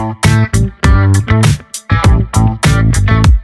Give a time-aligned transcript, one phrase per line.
[0.00, 0.16] Thank
[2.66, 2.79] you.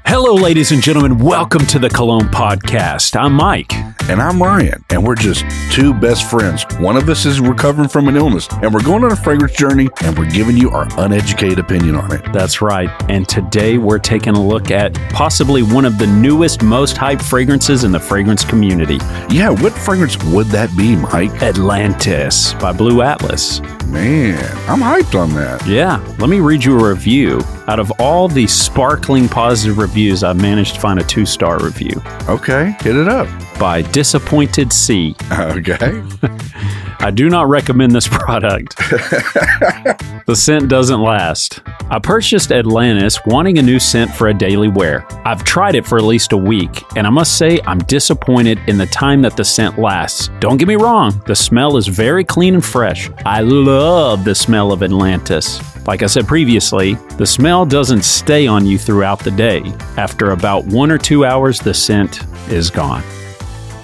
[0.09, 1.19] Hello, ladies and gentlemen.
[1.19, 3.21] Welcome to the Cologne Podcast.
[3.21, 3.73] I'm Myke.
[4.09, 6.65] And I'm Ryan, and we're just two best friends.
[6.79, 9.89] One of us is recovering from an illness, and we're going on a fragrance journey,
[10.05, 12.23] and we're giving you our uneducated opinion on it.
[12.33, 12.89] That's right.
[13.11, 17.83] And today we're taking a look at possibly one of the newest, most hyped fragrances
[17.83, 18.99] in the fragrance community
[19.29, 21.43] Yeah, what fragrance would that be, Myke?
[21.43, 23.61] Atlantis by Blu Atlas.
[23.87, 24.39] Man,
[24.69, 25.67] I'm hyped on that.
[25.67, 27.41] Yeah, let me read you a review.
[27.67, 32.01] Out of all the sparkling positive reviews, I've managed to find a two star review
[32.29, 33.27] Okay, hit it up.
[33.59, 35.17] by Disappointed C.
[35.33, 36.03] Okay.
[36.99, 38.77] I do not recommend this product.
[38.79, 41.61] the scent doesn't last.
[41.91, 45.07] I purchased Atlantis wanting a new scent for a daily wear.
[45.25, 48.77] I've tried it for at least a week, and I must say I'm disappointed in
[48.79, 50.31] the time that the scent lasts.
[50.41, 53.09] Don't get me wrong, the smell is very clean and fresh.
[53.25, 55.61] I love the smell of Atlantis.
[55.87, 59.63] Like I said previously, the smell doesn't stay on you throughout the day.
[59.97, 63.03] After about one or two hours, the scent is gone.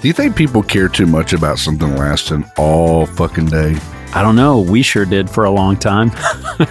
[0.01, 3.77] Do you think people care too much about something lasting all fucking day?
[4.13, 6.11] I don't know, we sure did for a long time.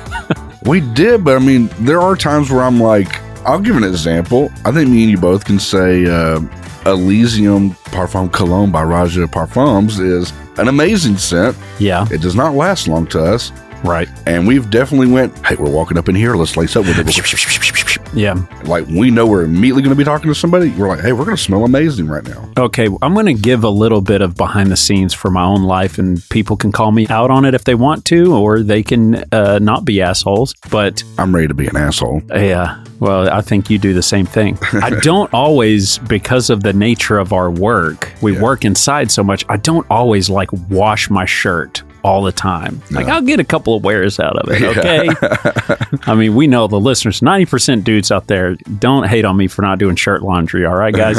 [0.64, 4.48] We did, but I mean, there are times where I'm like, I'll give an example.
[4.64, 6.38] I think me and you both can say uh,
[6.86, 11.56] Elysium Parfum Cologne by Roja Parfums is an amazing scent.
[11.80, 13.50] yeah, It does not last long to us.
[13.84, 14.08] Right.
[14.26, 16.34] And we've definitely went, hey, we're walking up in here.
[16.34, 17.98] Let's lace up with it.
[18.14, 18.34] Yeah.
[18.64, 20.68] like we know we're immediately going to be talking to somebody.
[20.70, 22.50] We're like, hey, we're going to smell amazing right now.
[22.58, 25.62] Okay, I'm going to give a little bit of behind the scenes for my own
[25.62, 28.82] life, and people can call me out on it if they want to, or they
[28.82, 30.54] can uh, not be assholes.
[30.70, 32.20] But I'm ready to be an asshole.
[32.30, 34.58] yeah, well, I think you do the same thing.
[34.74, 38.42] I don't always, because of the nature of our work, we Yeah.
[38.42, 42.82] work inside so much, I don't always like wash my shirt all the time.
[42.90, 45.08] Like, I'll get a couple of wears out of it, okay?
[46.10, 49.62] I mean, we know the listeners, 90% dudes out there, don't hate on me for
[49.62, 51.18] not doing shirt laundry, all right, guys?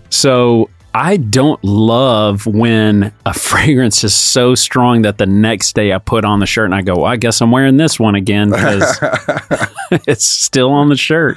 [0.10, 5.98] so I don't love when a fragrance is so strong that the next day I
[5.98, 8.48] put on the shirt and I go, well, I guess I'm wearing this one again
[8.48, 8.98] because
[10.06, 11.36] it's still on the shirt.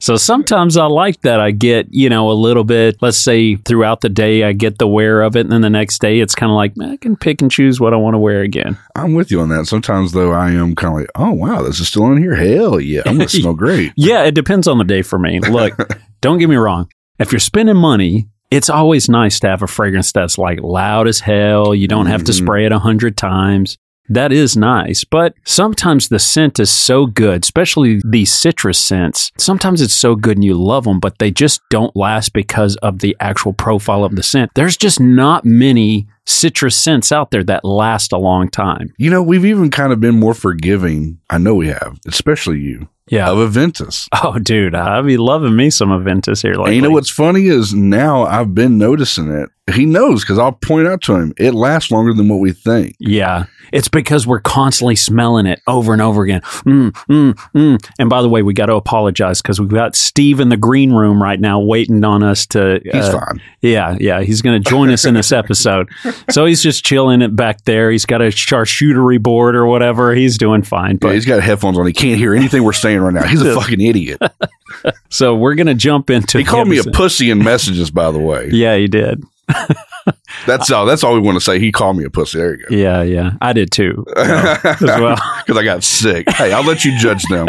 [0.00, 1.40] So sometimes I like that.
[1.40, 4.86] I get, you know, a little bit, let's say throughout the day, I get the
[4.86, 5.40] wear of it.
[5.40, 7.94] And then the next day, it's kind of like, I can pick and choose what
[7.94, 8.76] I want to wear again.
[8.96, 9.64] I'm with you on that.
[9.64, 12.34] Sometimes though, I am kind of like, oh wow, this is still in here.
[12.34, 13.94] Hell yeah, I'm going to smell great.
[13.96, 15.40] Yeah, it depends on the day for me.
[15.40, 15.74] Look,
[16.20, 16.92] don't get me wrong.
[17.18, 21.20] If you're spending money, it's always nice to have a fragrance that's like loud as
[21.20, 21.74] hell.
[21.74, 22.36] You don't have to Mhm.
[22.42, 23.76] spray it a hundred times.
[24.08, 25.04] That is nice.
[25.04, 29.30] But sometimes the scent is so good, especially these citrus scents.
[29.38, 32.98] Sometimes it's so good and you love them, but they just don't last because of
[32.98, 34.50] the actual profile of the scent.
[34.56, 38.92] There's just not many citrus scents out there that last a long time.
[38.98, 41.18] You know, we've even kind of been more forgiving.
[41.30, 43.30] I know we have, especially you Yeah.
[43.30, 44.08] of Aventus.
[44.22, 46.66] Oh, dude, I be loving me some Aventus here lately.
[46.66, 49.48] And you know what's funny is now I've been noticing it.
[49.74, 52.96] He knows because I'll point out to him it lasts longer than what we think.
[52.98, 53.44] Yeah.
[53.72, 56.40] It's because we're constantly smelling it over and over again.
[56.40, 57.90] Mm, mm, mm.
[58.00, 60.92] And by the way, we got to apologize because we've got Steve in the green
[60.92, 62.80] room right now waiting on us to.
[62.82, 63.40] He's uh, fine.
[63.60, 64.22] Yeah, yeah.
[64.22, 65.88] He's going to join us in this episode.
[66.30, 67.92] So he's just chilling it back there.
[67.92, 70.14] He's got a charcuterie board or whatever.
[70.14, 70.92] He's doing fine.
[70.92, 71.86] Yeah, But he's got headphones on.
[71.86, 73.26] He can't hear anything we're saying right now.
[73.26, 74.20] He's a fucking idiot.
[75.08, 76.38] so we're going to jump into.
[76.38, 78.48] He the called me a pussy in messages, by the way.
[78.52, 79.22] Yeah, he did.
[80.46, 80.86] That's all.
[80.86, 81.58] That's all we want to say.
[81.58, 82.38] He called me a pussy.
[82.38, 82.74] There you go.
[82.74, 83.32] Yeah, yeah.
[83.40, 84.04] I did too.
[84.06, 85.18] you know, as well.
[85.44, 86.28] Because I got sick.
[86.30, 87.48] Hey, I'll let you judge them.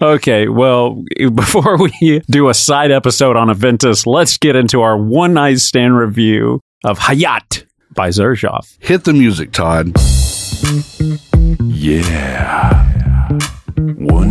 [0.00, 5.34] Okay, well, before we do a side episode on Aventus, let's get into our one
[5.34, 8.76] night stand review of Hayat by Xerjoff.
[8.80, 9.92] Hit the music, Todd.
[11.62, 13.52] Yeah.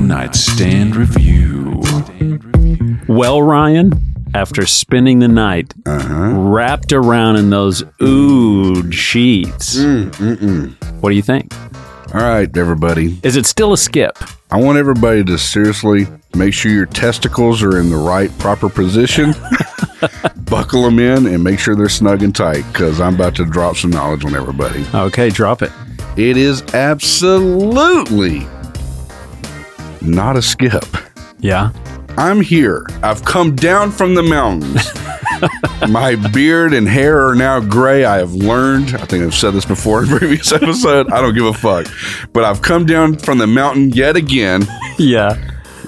[0.05, 1.81] One night stand review.
[3.07, 3.91] Well, Ryan,
[4.35, 6.29] after spending the night Uh-huh.
[6.41, 11.51] wrapped around in those oud sheets, Mm, what do you think?
[12.13, 13.17] All right, everybody.
[13.23, 14.15] Is it still a skip?
[14.51, 19.33] I want everybody to seriously make sure your testicles are in the right, proper position.
[20.47, 23.75] Buckle them in and make sure they're snug and tight because I'm about to drop
[23.75, 24.85] some knowledge on everybody.
[24.93, 25.71] Okay, drop it.
[26.15, 28.47] It is absolutely
[30.07, 30.85] not a skip.
[31.39, 31.71] Yeah.
[32.17, 32.85] I'm here.
[33.03, 34.87] I've come down from the mountains.
[35.91, 38.05] My beard and hair are now gray.
[38.05, 38.95] I have learned.
[38.95, 41.11] I think I've said this before in a previous episode.
[41.11, 41.87] I don't give a fuck.
[42.31, 44.65] But I've come down from the mountain yet again,
[44.97, 45.35] Yeah.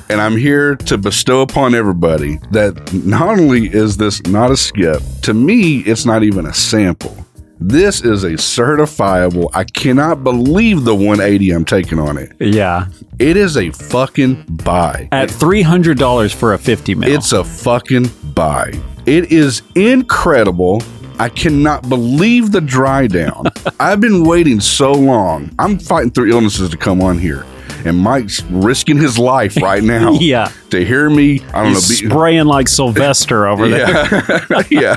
[0.10, 5.02] and I'm here to bestow upon everybody that not only is this not a skip,
[5.24, 7.16] to me, it's not even a sample.
[7.59, 9.50] This is a certifiable.
[9.54, 12.31] I cannot believe the 180 I'm taking on it.
[12.39, 12.88] Yeah.
[13.18, 15.09] It is a fucking buy.
[15.12, 17.12] At $300 for a 50 mil.
[17.12, 18.74] It's a fucking buy.
[19.06, 20.81] It is incredible.
[21.19, 23.45] I cannot believe the dry down.
[23.80, 25.51] I've been waiting so long.
[25.57, 27.44] I'm fighting through illnesses to come on here.
[27.85, 30.51] And Myke's risking his life right now Yeah.
[30.71, 31.41] to hear me.
[31.53, 32.07] I don't He's know.
[32.09, 33.89] Be, spraying like Sylvester over there.
[33.89, 34.63] yeah.
[34.69, 34.95] yeah.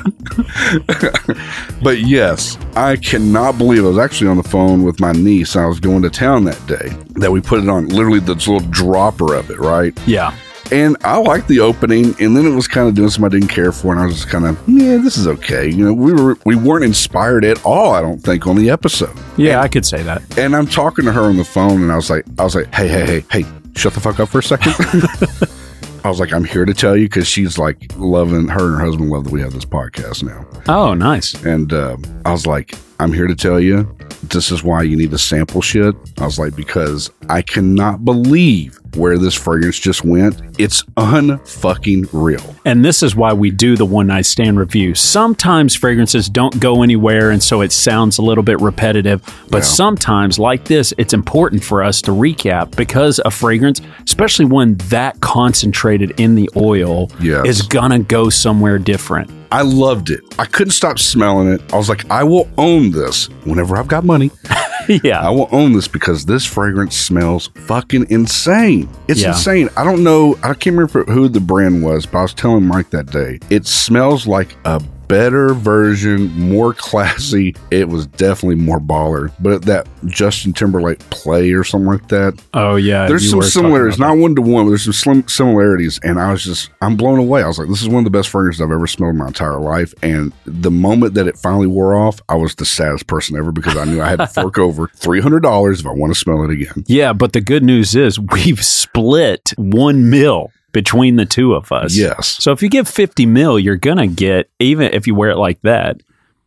[1.82, 5.56] but yes, I cannot believe I was actually on the phone with my niece.
[5.56, 6.88] I was going to town that day
[7.20, 9.96] that we put it on literally this little dropper of it, right?
[10.06, 10.34] Yeah.
[10.72, 13.52] And I liked the opening, and then it was kind of doing something I didn't
[13.52, 15.68] care for, and I was just kind of, yeah, this is okay.
[15.68, 19.16] You know, we were we weren't inspired at all, I don't think, on the episode.
[19.36, 20.38] Yeah, I could say that.
[20.38, 22.72] And I'm talking to her on the phone, and I was like, I was like,
[22.72, 24.74] hey, hey, hey, hey, shut the fuck up for a second.
[26.04, 28.84] I was like, I'm here to tell you because she's like loving her and her
[28.84, 30.46] husband love that we have this podcast now.
[30.66, 31.34] Oh, nice.
[31.44, 33.94] And uh, I was like, I'm here to tell you
[34.30, 35.94] this is why you need to sample shit.
[36.18, 40.40] I was like, because I cannot believe where this fragrance just went.
[40.58, 42.56] It's unfucking real.
[42.64, 44.94] And this is why we do the one night stand review.
[44.94, 49.22] Sometimes fragrances don't go anywhere, and so it sounds a little bit repetitive.
[49.50, 49.62] But Yeah.
[49.64, 55.20] sometimes, like this, it's important for us to recap because a fragrance, especially one that
[55.20, 57.46] concentrated in the oil, Yes.
[57.46, 59.30] is gonna go somewhere different.
[59.52, 60.20] I loved it.
[60.38, 61.60] I couldn't stop smelling it.
[61.72, 64.30] I was like, I will own this whenever I've got money.
[65.04, 65.20] Yeah.
[65.20, 68.88] I will own this because this fragrance smells fucking insane.
[69.06, 69.28] It's Yeah.
[69.28, 69.68] insane.
[69.76, 70.36] I don't know.
[70.42, 73.38] I can't remember who the brand was, but I was telling Myke that day.
[73.50, 77.54] It smells like a better version, more classy.
[77.72, 79.32] It was definitely more baller.
[79.40, 82.40] But that Justin Timberlake play or something like that.
[82.54, 83.08] Oh, yeah.
[83.08, 85.98] There's some similarities, not one to one, but there's some slim similarities.
[86.04, 87.42] And I was just, I'm blown away.
[87.42, 89.26] I was like, this is one of the best fragrances I've ever smelled in my
[89.26, 89.92] entire life.
[90.02, 93.76] And the moment that it finally wore off, I was the saddest person ever because
[93.76, 96.84] I knew I had to fork over $300 if I want to smell it again.
[96.86, 101.96] Yeah, but the good news is we've split one mil between the two of us.
[101.96, 102.28] Yes.
[102.42, 105.36] So if you give 50 mil, you're going to get, even if you wear it
[105.38, 106.00] like that,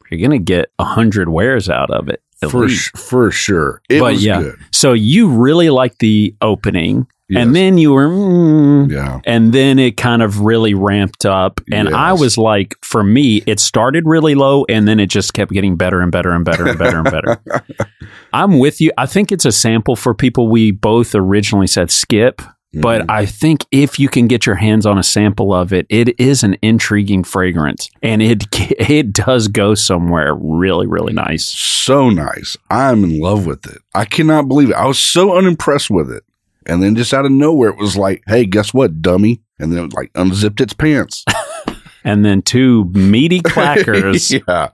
[0.10, 2.22] you're going to get 100 wears out of it.
[2.50, 3.82] For, sh- for sure.
[3.90, 4.42] It but was yeah.
[4.42, 4.56] good.
[4.72, 7.42] So you really like the opening, Yes.
[7.42, 9.22] and then you were, mm, Yeah.
[9.26, 11.62] and then it kind of really ramped up.
[11.72, 15.52] And I was like, for me, it started really low, and then it just kept
[15.54, 17.42] getting better and better and better and better and better.
[18.34, 18.92] I'm with you.
[18.98, 22.42] I think it's a sample for people we both originally said skip.
[22.74, 23.12] But Mm-hmm.
[23.12, 26.44] I think if you can get your hands on a sample of it, it is
[26.44, 31.46] an intriguing fragrance, and it it does go somewhere really really nice.
[31.46, 32.58] so nice.
[32.70, 33.78] I'm in love with it.
[33.94, 34.76] I cannot believe it.
[34.76, 36.24] I was so unimpressed with it.
[36.66, 39.42] And then just out of nowhere, it was like, hey, guess what, dummy?
[39.60, 41.26] And then it like unzipped its pants.
[42.04, 44.42] And then two meaty clackers.
[44.48, 44.70] yeah.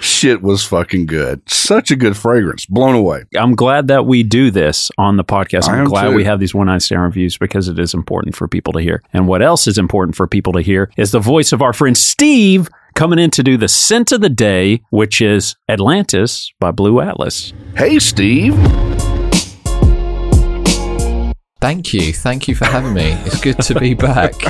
[0.00, 1.48] Shit was fucking good.
[1.48, 2.66] Such a good fragrance.
[2.66, 3.24] Blown away.
[3.36, 5.68] I'm glad that we do this on the podcast.
[5.68, 6.14] I'm glad too.
[6.14, 9.02] we have these one night stand reviews because it is important for people to hear.
[9.12, 11.96] And what else is important for people to hear is the voice of our friend
[11.96, 17.00] Steve coming in to do the scent of the day, which is Atlantis by Blu
[17.00, 17.52] Atlas.
[17.76, 18.54] Hey, Steve.
[21.64, 22.12] Thank you.
[22.12, 23.12] Thank you for having me.
[23.24, 24.34] It's good to be back.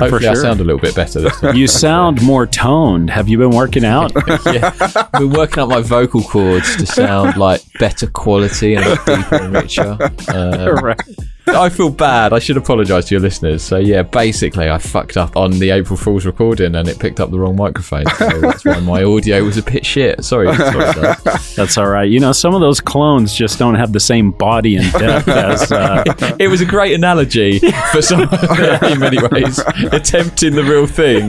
[0.00, 0.42] Hopefully, I sure.
[0.42, 1.54] sound a little bit better this time.
[1.54, 3.08] You sound more toned.
[3.08, 4.10] Have you been working out?
[4.46, 4.74] yeah.
[4.80, 9.54] I've been working out my vocal cords to sound like better quality and deeper and
[9.54, 9.96] richer.
[10.28, 11.00] Um, right.
[11.46, 12.32] I feel bad.
[12.32, 13.62] I should apologise to your listeners.
[13.62, 17.30] So yeah, basically, I fucked up on the April Fool's recording, and it picked up
[17.30, 18.06] the wrong microphone.
[18.16, 20.24] So that's why my audio was a bit shit.
[20.24, 20.54] Sorry.
[20.54, 21.14] sorry.
[21.56, 22.08] That's all right.
[22.08, 25.72] You know, some of those clones just don't have the same body and depth as.
[25.72, 26.04] Uh,
[26.38, 27.58] it was a great analogy
[27.92, 29.58] for some in many ways.
[29.92, 31.28] Attempting the real thing,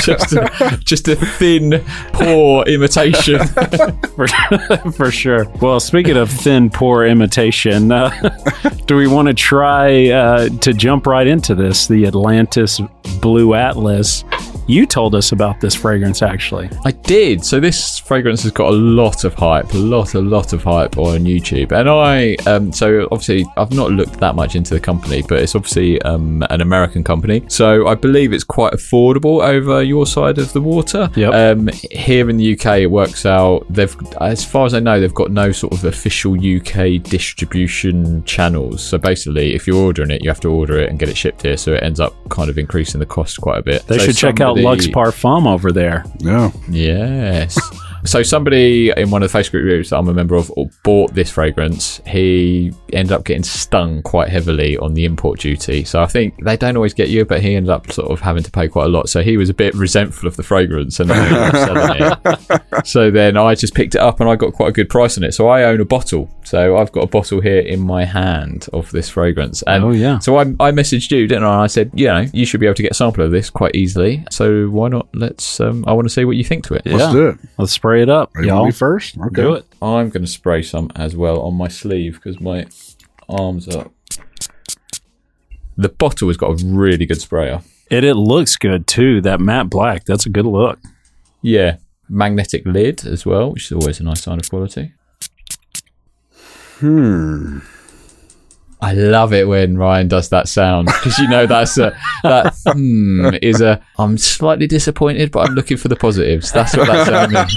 [0.00, 3.46] just a, just a thin, poor imitation.
[4.16, 4.26] for,
[4.92, 5.48] for sure.
[5.60, 8.10] Well, speaking of thin, poor imitation, uh,
[8.86, 11.88] do we want to try uh, to jump right into this?
[11.88, 12.80] The Atlantis
[13.20, 14.22] Blu Atlas.
[14.70, 16.70] You told us about this fragrance, actually.
[16.84, 17.44] I did.
[17.44, 20.96] So this fragrance has got a lot of hype, a lot, a lot of hype
[20.96, 21.72] on YouTube.
[21.72, 25.56] And I, um, so obviously, I've not looked that much into the company, but it's
[25.56, 27.42] obviously um, an American company.
[27.48, 31.10] So I believe it's quite affordable over your side of the water.
[31.16, 31.34] Yep.
[31.34, 33.66] Um, here in the UK, it works out.
[33.68, 38.84] They've, as far as I know, they've got no sort of official UK distribution channels.
[38.84, 41.42] So basically, if you're ordering it, you have to order it and get it shipped
[41.42, 41.56] here.
[41.56, 43.84] So it ends up kind of increasing the cost quite a bit.
[43.88, 46.04] They So should check out Lux Parfum over there.
[46.18, 46.50] Yeah.
[46.68, 47.58] Yes.
[48.04, 50.50] So somebody in one of the Facebook groups that I'm a member of
[50.82, 52.00] bought this fragrance.
[52.06, 55.84] He ended up getting stung quite heavily on the import duty.
[55.84, 58.42] So I think they don't always get you, but he ended up sort of having
[58.42, 59.08] to pay quite a lot.
[59.08, 62.62] So he was a bit resentful of the fragrance and then selling it.
[62.86, 65.24] So then I just picked it up and I got quite a good price on
[65.24, 65.32] it.
[65.34, 66.30] So I own a bottle.
[66.44, 69.62] So I've got a bottle here in my hand of this fragrance.
[69.66, 70.18] And Oh, yeah.
[70.18, 71.52] So I, I messaged you, didn't I?
[71.52, 73.50] And I said, you know, you should be able to get a sample of this
[73.50, 74.24] quite easily.
[74.30, 75.08] So why not?
[75.14, 75.60] Let's.
[75.60, 76.82] Um, I want to see what you think to it.
[76.86, 77.12] Let's Yeah.
[77.12, 77.38] do it.
[77.58, 78.66] Let's spray it up, Are you want y'all.
[78.66, 79.18] me first?
[79.18, 79.42] Okay.
[79.42, 79.66] Do it.
[79.82, 82.66] I'm going to spray some as well on my sleeve because my
[83.28, 83.90] arms are.
[85.76, 87.62] The bottle has got a really good sprayer.
[87.90, 89.20] It it looks good too.
[89.22, 90.04] That matte black.
[90.04, 90.78] That's a good look.
[91.42, 91.76] Yeah,
[92.08, 94.92] magnetic lid as well, which is always a nice sign of quality.
[96.78, 97.58] Hmm.
[98.82, 103.30] I love it when Ryan does that sound because you know that's a that hmm
[103.42, 106.50] is a I'm slightly disappointed, but I'm looking for the positives.
[106.52, 107.54] That's what that sound means.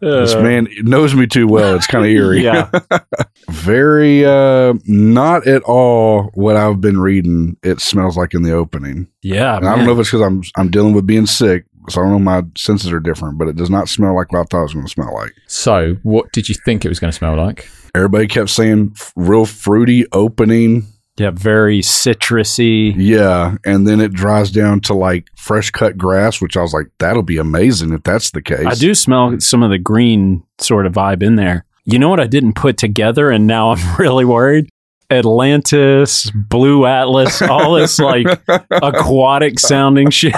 [0.00, 1.76] This man knows me too well.
[1.76, 2.42] It's kind of eerie.
[2.42, 2.70] Yeah.
[3.50, 7.56] Very, uh, not at all what I've been reading.
[7.62, 9.06] It smells like in the opening.
[9.22, 9.56] Yeah.
[9.56, 12.04] And I don't know if it's because I'm I'm dealing with being sick, so I
[12.04, 12.18] don't know.
[12.18, 14.74] My senses are different, but it does not smell like what I thought it was
[14.74, 15.32] going to smell like.
[15.46, 17.68] So, what did you think it was going to smell like?
[17.94, 20.86] Everybody kept saying real fruity opening,
[21.18, 21.30] Yeah.
[21.32, 22.94] Very citrusy.
[22.96, 26.86] yeah, and then it dries down to like fresh cut grass, which I was like,
[26.98, 28.64] that'll be amazing if that's the case.
[28.66, 31.64] I do smell some of the green sort of vibe in there.
[31.84, 34.68] You know what I didn't put together, and now I'm really worried.
[35.12, 38.26] Atlantis, Blu Atlas, all this like
[38.70, 40.34] aquatic sounding shit.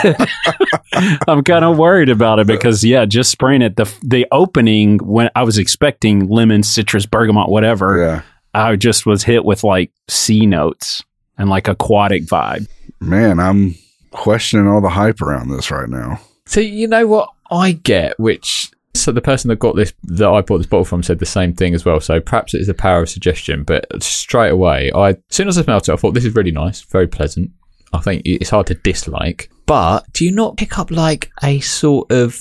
[1.28, 3.76] I'm kind of worried about it because yeah, just spraying it.
[3.76, 7.98] The the opening when I was expecting lemon, citrus, bergamot, whatever.
[7.98, 11.02] Yeah, I just was hit with like sea notes
[11.38, 12.68] and like aquatic vibe.
[13.00, 13.74] man, I'm
[14.10, 16.20] questioning all the hype around this right now.
[16.46, 20.40] So you know what I get, which so the person that got this that I
[20.40, 22.00] bought this bottle from said the same thing as well.
[22.00, 25.58] So perhaps it is the power of suggestion, but straight away, I as soon as
[25.58, 27.50] I smelled it, I thought this is really nice, very pleasant.
[27.92, 29.50] I think it's hard to dislike.
[29.66, 32.38] But do you not pick up like a sort of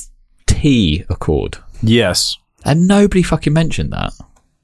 [0.48, 1.58] tea accord?
[1.82, 2.38] Yes.
[2.66, 4.14] And nobody fucking mentioned that.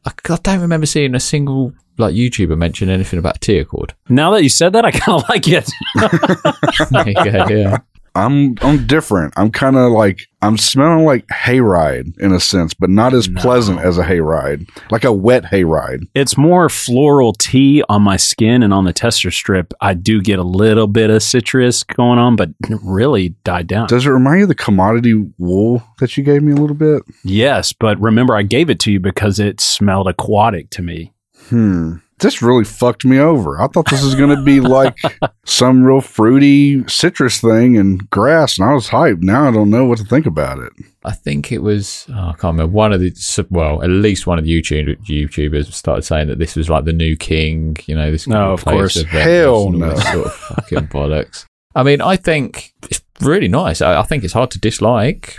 [0.05, 3.93] I, I don't remember seeing a single like YouTuber mention anything about tea accord.
[4.07, 5.69] Now that you said that, I kind of like it.
[7.49, 7.77] You yeah.
[8.19, 9.33] I'm I'm different.
[9.37, 13.79] I'm kind of like I'm smelling like hayride in a sense, but not as pleasant
[13.79, 16.03] as a hayride, like a wet hayride.
[16.13, 19.73] it's more floral tea on my skin and on the tester strip.
[19.81, 22.49] I do get a little bit of citrus going on, but
[22.83, 23.87] really died down.
[23.87, 27.03] Does it remind you of the commodity wool that you gave me a little bit?
[27.23, 31.13] yes, but remember, I gave it to you because it smelled aquatic to me.
[31.47, 31.95] Hmm.
[32.19, 33.61] This really fucked me over.
[33.61, 34.97] I thought this was going to be like
[35.45, 39.21] some real fruity citrus thing and grass, and I was hyped.
[39.21, 40.73] Now I don't know what to think about it.
[41.03, 44.37] I think it was oh, I can't remember one of the well at least one
[44.37, 48.11] of the YouTube YouTubers started saying that this was like the new king you know
[48.11, 48.95] this No, of course.
[48.95, 50.11] the Hell and all this no.
[50.11, 54.33] sort of fucking bollocks I mean I think it's really nice I, I think it's
[54.33, 55.37] hard to dislike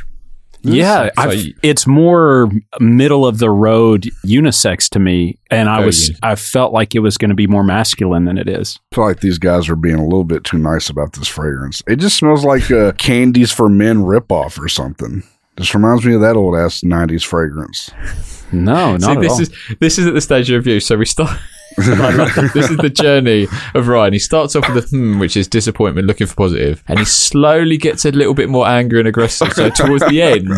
[0.63, 2.51] Yeah, I've- it's more
[2.81, 6.11] middle of the road unisex to me, and I was.
[6.23, 8.79] I felt like it was going to be more masculine than it is.
[8.93, 11.83] I feel like these guys are being a little bit too nice about this fragrance.
[11.89, 15.23] It just smells like a candies for men ripoff or something.
[15.57, 17.91] This reminds me of that old ass '90s fragrance.
[18.53, 19.41] No, not See, at this all.
[19.41, 19.51] is
[19.81, 21.31] this is at the stage of review so we start
[21.77, 24.13] this is the journey of Ryan.
[24.13, 27.77] He starts off with a hmm, which is disappointment, looking for positive, and he slowly
[27.77, 29.53] gets a little bit more angry and aggressive.
[29.53, 30.49] So towards the end,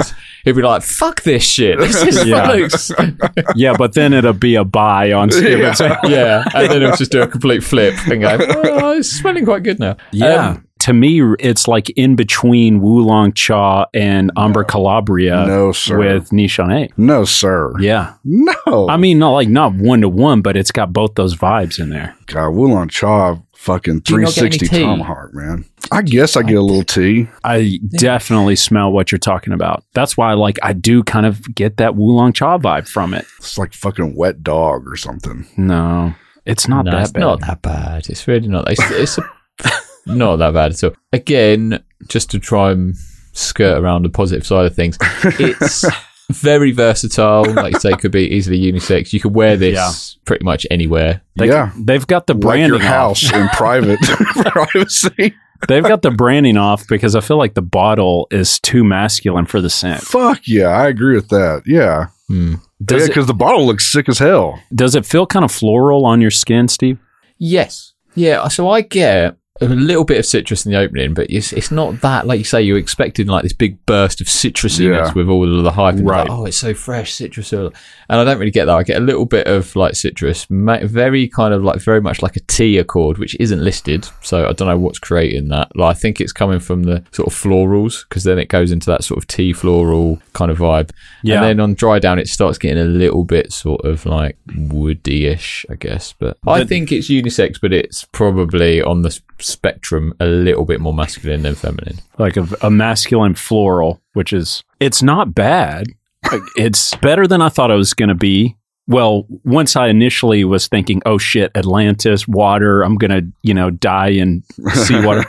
[0.44, 1.78] he'll be like, "Fuck this shit!
[1.78, 2.46] This is Yeah.
[2.46, 5.30] bollocks." yeah, but then it'll be a buy on.
[5.42, 5.74] Yeah.
[6.04, 9.62] yeah, and then he'll just do a complete flip and go, "Oh, it's smelling quite
[9.62, 10.50] good now." Yeah.
[10.50, 15.96] Um, to me, it's like in between Wulong Cha and Amber Calabria No, sir.
[15.98, 16.90] with Nishane.
[16.96, 17.72] No, sir.
[17.80, 18.14] Yeah.
[18.24, 18.88] No.
[18.88, 21.90] I mean, not like not one to one, but it's got both those vibes in
[21.90, 22.16] there.
[22.26, 25.64] God, Wulong Cha fucking you not get any 360 tomahawk, man.
[25.92, 27.28] I guess I get a little tea.
[27.44, 29.84] I definitely smell what you're talking about.
[29.94, 33.24] That's why, like, I do kind of get that Wulong Cha vibe from it.
[33.38, 35.46] It's like fucking wet dog or something.
[35.56, 37.20] No, it's not no, that it's bad.
[37.20, 38.08] not that bad.
[38.08, 38.68] It's really not.
[38.68, 39.30] It's, it's a,
[40.06, 40.94] not that bad at all.
[41.12, 42.94] Again, just to try and
[43.32, 45.84] skirt around the positive side of things, it's
[46.30, 47.44] very versatile.
[47.52, 49.12] Like you say, could be easily unisex.
[49.12, 49.92] You could wear this Yeah.
[50.24, 51.22] pretty much anywhere.
[51.36, 51.72] They, yeah.
[51.78, 53.34] they've got the Like branding your house off.
[53.36, 54.00] in private
[54.52, 55.34] privacy.
[55.68, 59.60] They've got the branding off because I feel like the bottle is too masculine for
[59.60, 60.00] the scent.
[60.02, 61.62] Fuck yeah, I agree with that.
[61.66, 62.06] Yeah.
[62.26, 62.54] Hmm.
[62.84, 64.58] Does yeah, because the bottle looks sick as hell.
[64.74, 66.98] does it feel kind of floral on your skin, Steve?
[67.38, 67.92] Yes.
[68.16, 68.48] Yeah.
[68.48, 72.00] So I get a little bit of citrus in the opening, but it's it's not
[72.00, 75.12] that like you say you're expecting like this big burst of citrusiness Yeah.
[75.12, 75.96] with all of the hype.
[75.96, 76.28] And Right.
[76.28, 77.72] like, oh, it's so fresh, citrus, oil.
[78.08, 78.74] and I don't really get that.
[78.74, 82.34] I get a little bit of like citrus, very kind of like very much like
[82.36, 85.68] a tea accord, which isn't listed, so I don't know what's creating that.
[85.76, 88.86] Like, I think it's coming from the sort of florals because then it goes into
[88.86, 90.90] that sort of tea floral kind of vibe.
[91.22, 91.36] Yeah.
[91.36, 95.66] And then on dry down, it starts getting a little bit sort of like woody-ish,
[95.70, 96.14] I guess.
[96.18, 99.20] But I think it's unisex, but it's probably on the
[99.52, 101.98] spectrum a little bit more masculine than feminine.
[102.18, 105.86] like a, a masculine floral, which is it's not bad.
[106.30, 108.56] Like, it's better than I thought it was going to be.
[108.88, 113.70] Well, once I initially was thinking, "Oh shit, Atlantis, water, I'm going to, you know,
[113.70, 114.42] die in
[114.74, 115.24] seawater."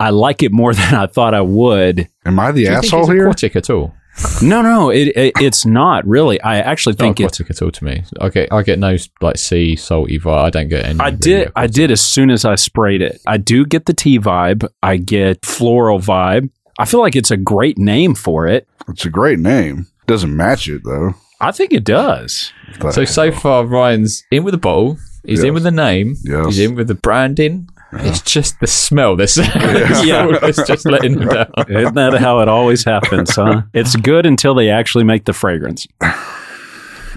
[0.00, 2.08] I like it more than I thought I would.
[2.26, 3.22] Am I the Do you think asshole here?
[3.28, 3.94] aquatic at all?
[4.42, 6.40] No, no, it, it it's not really.
[6.42, 8.04] I actually think oh, it's aquatic at all to me.
[8.20, 10.44] I get I get no like sea salty vibe.
[10.44, 11.00] I don't get any.
[11.00, 11.52] I really did.
[11.56, 13.20] I did as soon as I sprayed it.
[13.26, 14.68] I do get the tea vibe.
[14.82, 16.50] I get floral vibe.
[16.78, 18.68] I feel like it's a great name for it.
[18.88, 19.86] It's a great name.
[20.06, 21.14] Doesn't match it though.
[21.40, 22.52] I think it does.
[22.80, 24.98] But- So so far, Ryan's in with the bottle.
[25.24, 26.16] He's in with the name.
[26.24, 26.46] Yes.
[26.46, 27.68] He's in with the branding.
[27.94, 29.16] It's just the smell.
[29.16, 30.28] This Yeah.
[30.42, 31.46] it's just letting him down.
[31.68, 33.62] Isn't that how it always happens, huh?
[33.74, 35.86] It's good until they actually make the fragrance.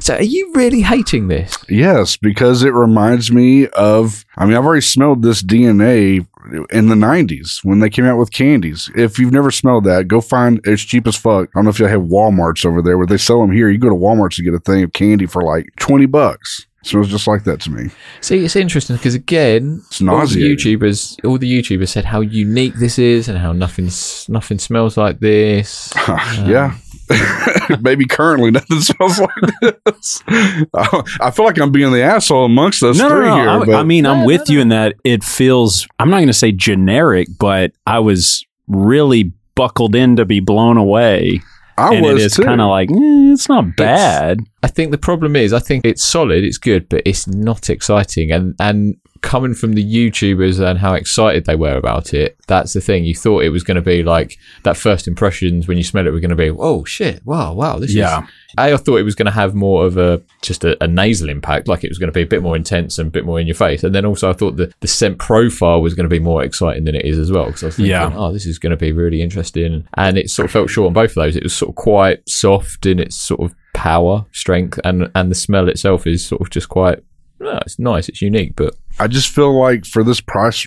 [0.02, 1.58] So, are you really hating this?
[1.70, 4.26] Yes, because it reminds me of.
[4.38, 6.28] I mean, I've already smelled this DNA
[6.72, 8.92] in the '90s when they came out with candies.
[8.96, 10.60] If you've never smelled that, go find.
[10.66, 11.50] It's cheap as fuck.
[11.50, 13.70] I don't know if you have WalMarts over there where they sell them here.
[13.70, 16.68] You go to Walmarts to get a thing of candy for like twenty bucks.
[16.86, 17.90] Smells just like that to me.
[18.22, 20.56] See, it's interesting because again, It's all the.
[20.56, 25.20] YouTubers, all the YouTubers said how unique this is and how nothing's nothing smells like
[25.20, 25.92] this.
[26.08, 26.76] yeah.
[27.82, 30.24] Maybe currently nothing smells like this.
[30.28, 33.36] I I feel like I'm being the asshole amongst us No, no, three no.
[33.36, 33.50] here.
[33.50, 35.88] I, but I mean, I'm with you in that it feels.
[36.00, 40.78] I'm not going to say generic, but I was really buckled in to be blown
[40.78, 41.42] away,
[41.78, 44.40] I and was it is kind of like eh, it's not bad.
[44.66, 48.32] I think the problem is, I think it's solid, it's good, but it's not exciting.
[48.32, 52.82] And and coming from the YouTubers and how excited they were about it, that's the
[52.82, 53.04] thing.
[53.06, 56.12] You thought it was going to be like that first impressions when you smell it
[56.12, 58.24] were going to be, oh shit, wow, wow, this Yeah.
[58.24, 58.30] is.
[58.58, 61.30] A, I thought it was going to have more of a just a, a nasal
[61.30, 63.40] impact, like it was going to be a bit more intense and a bit more
[63.40, 63.84] in your face.
[63.84, 66.86] And then also, I thought the the scent profile was going to be more exciting
[66.86, 67.46] than it is as well.
[67.48, 68.12] Because I was thinking, Yeah.
[68.16, 69.88] oh, this is going to be really interesting.
[69.96, 71.36] And it sort of felt short on both of those.
[71.36, 75.36] It was sort of quite soft in its sort of power, strength, and and the
[75.36, 77.00] smell itself is sort of just quite.
[77.40, 78.10] No, it's nice.
[78.10, 80.66] It's unique, but I just feel like for this price,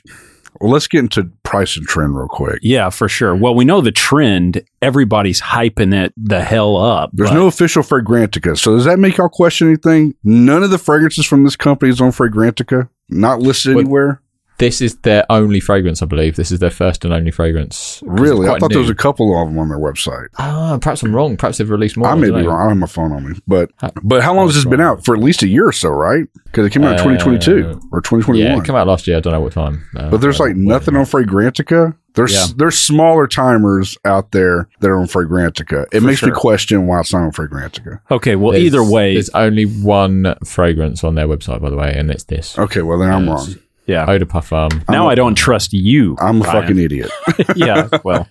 [0.60, 2.58] well, let's get into price and trend real quick.
[2.62, 3.34] Yeah, for sure.
[3.34, 4.62] Well, we know the trend.
[4.82, 7.10] Everybody's hyping it the hell up.
[7.14, 8.56] There's but- no official Fragrantica.
[8.58, 10.14] So does that make y'all question anything?
[10.22, 12.88] None of the fragrances from this company is on Fragrantica.
[13.08, 14.20] Not listed But- anywhere.
[14.58, 16.36] This is their only fragrance, I believe.
[16.36, 18.02] This is their first and only fragrance.
[18.06, 18.46] Really?
[18.46, 20.26] I quite thought there was a couple of them on their website.
[20.38, 21.36] Ah, perhaps I'm wrong.
[21.36, 22.08] Perhaps they've released more.
[22.08, 22.56] I may be wrong.
[22.56, 23.38] I don't have my phone on me.
[23.46, 25.04] But Ha- but how long has this been out?
[25.04, 26.26] For at least a year or so, right?
[26.46, 28.36] Because it came out in Uh, 2022 or 2021.
[28.36, 29.16] Yeah, it came out last year.
[29.16, 29.82] I don't know what time.
[29.96, 31.94] Uh, But there's like nothing on Fragrantica.
[32.14, 32.46] There's Yeah.
[32.56, 35.84] there's smaller timers out there that are on Fragrantica.
[35.92, 38.00] It For makes me question why it's not on Fragrantica.
[38.10, 41.92] Okay, well, There's- either way, there's only one fragrance on their website, by the way,
[41.94, 43.46] and it's this Okay, well then I'm Yes.
[43.48, 43.56] wrong.
[43.88, 44.04] Yeah.
[44.08, 44.88] Eau de Parfum.
[44.88, 46.16] now I don't trust you.
[46.20, 46.60] I'm a Ryan.
[46.62, 47.10] fucking idiot.
[47.56, 47.88] yeah.
[48.04, 48.28] Well,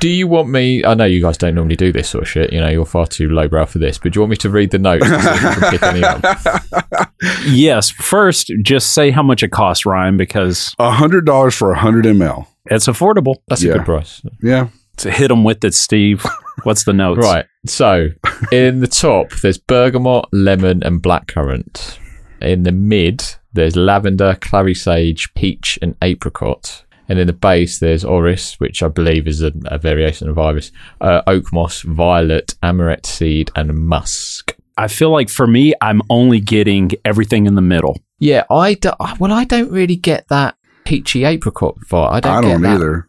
[0.00, 0.84] Do you want me?
[0.84, 2.52] I know you guys don't normally do this sort of shit.
[2.52, 3.96] You know, you're far too lowbrow for this.
[3.98, 5.06] But do you want me to read the notes?
[5.06, 7.12] to see if you can pick any up?
[7.46, 7.90] yes.
[7.90, 12.04] First, just say how much it costs, Ryan, because A hundred dollars for a hundred
[12.04, 12.46] ml.
[12.66, 13.36] it's affordable.
[13.48, 13.72] That's Yeah.
[13.72, 14.22] a good price.
[14.42, 14.68] Yeah.
[14.98, 16.26] To hit them with it, Steve.
[16.64, 17.20] What's the notes?
[17.24, 17.46] Right.
[17.66, 18.08] So
[18.50, 21.98] in the top, there's bergamot, lemon, and blackcurrant.
[22.40, 23.24] In the mid,
[23.58, 26.84] there's lavender, clary sage, peach, and apricot.
[27.10, 30.70] And in the base, there's orris, which I believe is a, a variation of iris,
[31.00, 34.54] uh, oak moss, violet, ambrette seed, and musk.
[34.76, 37.98] I feel like for me, I'm only getting everything in the middle.
[38.18, 42.10] Yeah, I do, well, I don't really get that peachy apricot vibe.
[42.12, 43.08] I don't, I don't get that either.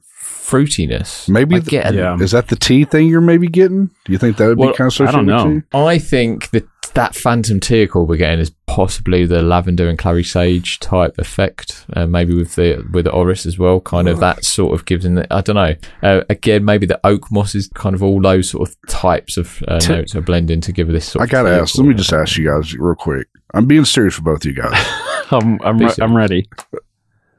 [0.49, 1.29] fruitiness.
[1.29, 2.17] Maybe the- get a- Yeah.
[2.19, 3.88] Is that the tea thing you're maybe getting?
[4.05, 5.59] Do you think that would Well, be kind of I don't know.
[5.59, 5.65] tea?
[5.73, 10.23] I think that that phantom tea call we're getting is possibly the lavender and clary
[10.23, 13.80] sage type effect, uh, maybe with the with the orris as well.
[13.80, 15.15] Kind of that sort of gives in.
[15.15, 15.75] The, I don't know.
[16.02, 19.63] Uh, again, maybe the oak moss is kind of all those sort of types of
[19.67, 21.21] uh, To- notes are blending to give this sort.
[21.21, 21.78] I of gotta ask.
[21.78, 23.28] Let me just ask you guys real quick.
[23.54, 24.71] I'm being serious for both of you guys.
[25.32, 26.47] I'm, I'm, re- I'm ready.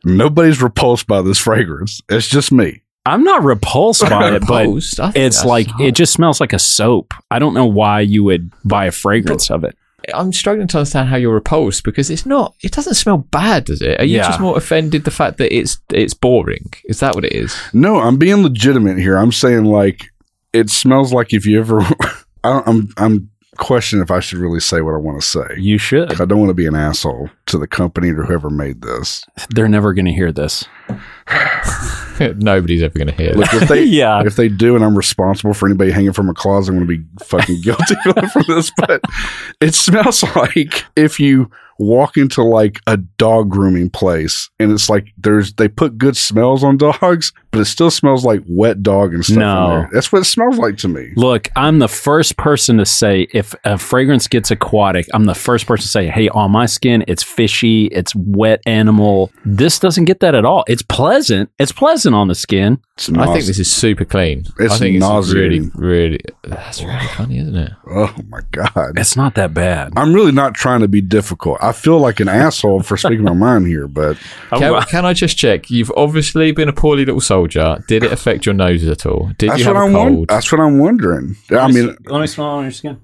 [0.05, 2.01] Nobody's repulsed by this fragrance.
[2.09, 2.83] It's just me.
[3.07, 5.01] I'm not repulsed by it, but Opposed?
[5.01, 5.89] I think it's that's like hard.
[5.89, 7.15] it just smells like a soap.
[7.31, 9.77] I don't know why you would buy a fragrance of it.
[10.15, 12.55] I'm struggling to understand how you're repulsed because it's not.
[12.63, 14.01] It doesn't smell bad, does it?
[14.01, 14.27] Are you Yeah.
[14.29, 16.73] just more offended the fact that it's it's boring?
[16.85, 17.55] Is that what it is?
[17.73, 19.17] No, I'm being legitimate here.
[19.17, 20.07] I'm saying like
[20.53, 21.81] it smells like if you ever.
[22.45, 25.55] I don't, I'm I'm questioning if I should really say what I want to say.
[25.59, 26.19] You should.
[26.21, 29.25] I don't want to be an asshole to the company or whoever made this.
[29.51, 30.65] They're never going to hear this.
[32.39, 33.33] Nobody's ever going to hear.
[33.33, 33.63] Look, that.
[33.63, 34.23] if they Yeah.
[34.25, 36.99] if they do, and I'm responsible for anybody hanging from a closet, I'm going to
[36.99, 37.95] be fucking guilty
[38.33, 38.71] for this.
[38.77, 39.03] But
[39.61, 45.12] it smells like if you walk into like a dog grooming place, and it's like
[45.16, 49.25] there's they put good smells on dogs, but it still smells like wet dog and
[49.25, 49.38] stuff.
[49.38, 49.64] No.
[49.64, 49.90] in there.
[49.93, 51.12] that's what it smells like to me.
[51.16, 55.66] Look, I'm the first person to say if a fragrance gets aquatic, I'm the first
[55.66, 59.33] person to say, hey, on my skin, it's fishy, it's wet animal.
[59.45, 60.64] This doesn't get that at all.
[60.69, 61.51] It's pleasant.
[61.59, 62.81] It's pleasant on the skin.
[63.09, 64.45] It's I think this is super clean.
[64.59, 66.21] It's I think it's really, really.
[66.43, 67.73] That's really funny, isn't it?
[67.89, 68.99] Oh my god.
[68.99, 69.95] It's not that bad.
[69.97, 71.57] I'm really not trying to be difficult.
[71.63, 74.19] I feel like an asshole for speaking my mind here, but
[74.51, 75.71] Can, can I just check?
[75.71, 77.83] You've obviously been a poorly little soldier.
[77.89, 79.31] Did it affect your nose at all?
[79.39, 80.29] Did that's you what have a I'm won- cold?
[80.29, 81.37] that's what I'm wondering.
[81.51, 83.01] I mean, let me smell on your skin.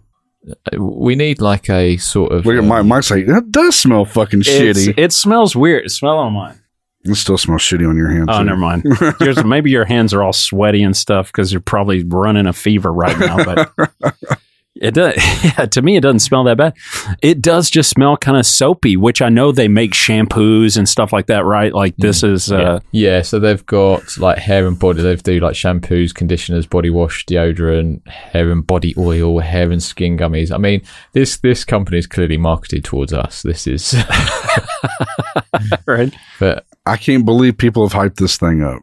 [0.78, 2.44] we need like a sort of.
[2.46, 4.94] look at uh, my Myke's like that does smell fucking shitty.
[4.96, 5.90] It smells weird.
[5.90, 6.60] Smell on mine.
[7.08, 8.28] It still smells shitty on your hands.
[8.30, 8.44] Oh, too.
[8.44, 8.84] never mind.
[9.20, 12.92] Yours, maybe your hands are all sweaty and stuff because you're probably running a fever
[12.92, 13.44] right now.
[13.44, 14.38] But
[14.80, 15.14] it does.
[15.46, 16.74] Yeah, to me, it doesn't smell that bad.
[17.22, 21.12] It does just smell kind of soapy, which I know they make shampoos and stuff
[21.12, 21.72] like that, right?
[21.72, 22.50] Like this is.
[22.50, 25.02] Uh, Yeah, so they've got like hair and body.
[25.02, 30.16] They do like shampoos, conditioners, body wash, deodorant, hair and body oil, hair and skin
[30.18, 30.50] gummies.
[30.52, 33.42] I mean, this this company is clearly marketed towards us.
[33.42, 33.94] This is,
[35.86, 36.12] right.
[36.40, 38.82] but I can't believe people have hyped this thing up.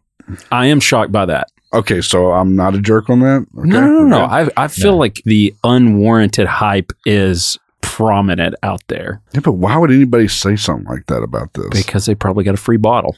[0.52, 1.50] I am shocked by that.
[1.74, 3.46] Okay, so I'm not a jerk on that.
[3.58, 4.24] Okay, No, no, no, no.
[4.26, 4.52] okay.
[4.58, 9.92] I, I feel like the unwarranted hype is prominent out there Yeah, but why would
[9.92, 11.70] anybody say something like that about this?
[11.72, 13.16] because they probably got a free bottle.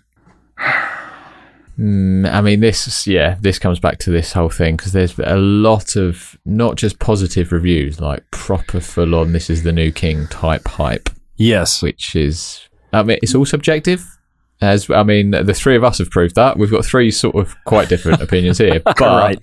[1.80, 5.18] mm, I mean, this is- yeah, this comes back to this whole thing because there's
[5.20, 9.34] a lot of not just positive reviews, like proper full on.
[9.34, 11.10] This is the new king type hype.
[11.38, 11.82] Yes.
[11.82, 12.62] which is
[12.94, 14.15] I mean it's all subjective.
[14.62, 17.56] As I mean, the three of us have proved that we've got three sort of
[17.66, 18.80] quite different opinions here.
[18.80, 19.40] But Right.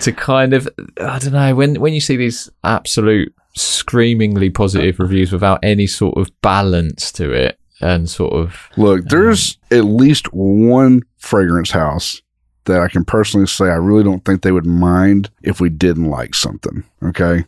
[0.00, 0.68] to kind of
[1.00, 6.16] I don't know when when you see these absolute screamingly positive reviews without any sort
[6.18, 12.20] of balance to it and sort of Look, um, there's at least one fragrance house
[12.64, 16.10] that I can personally say I really don't think they would mind if we didn't
[16.10, 16.82] like something.
[17.02, 17.44] Okay.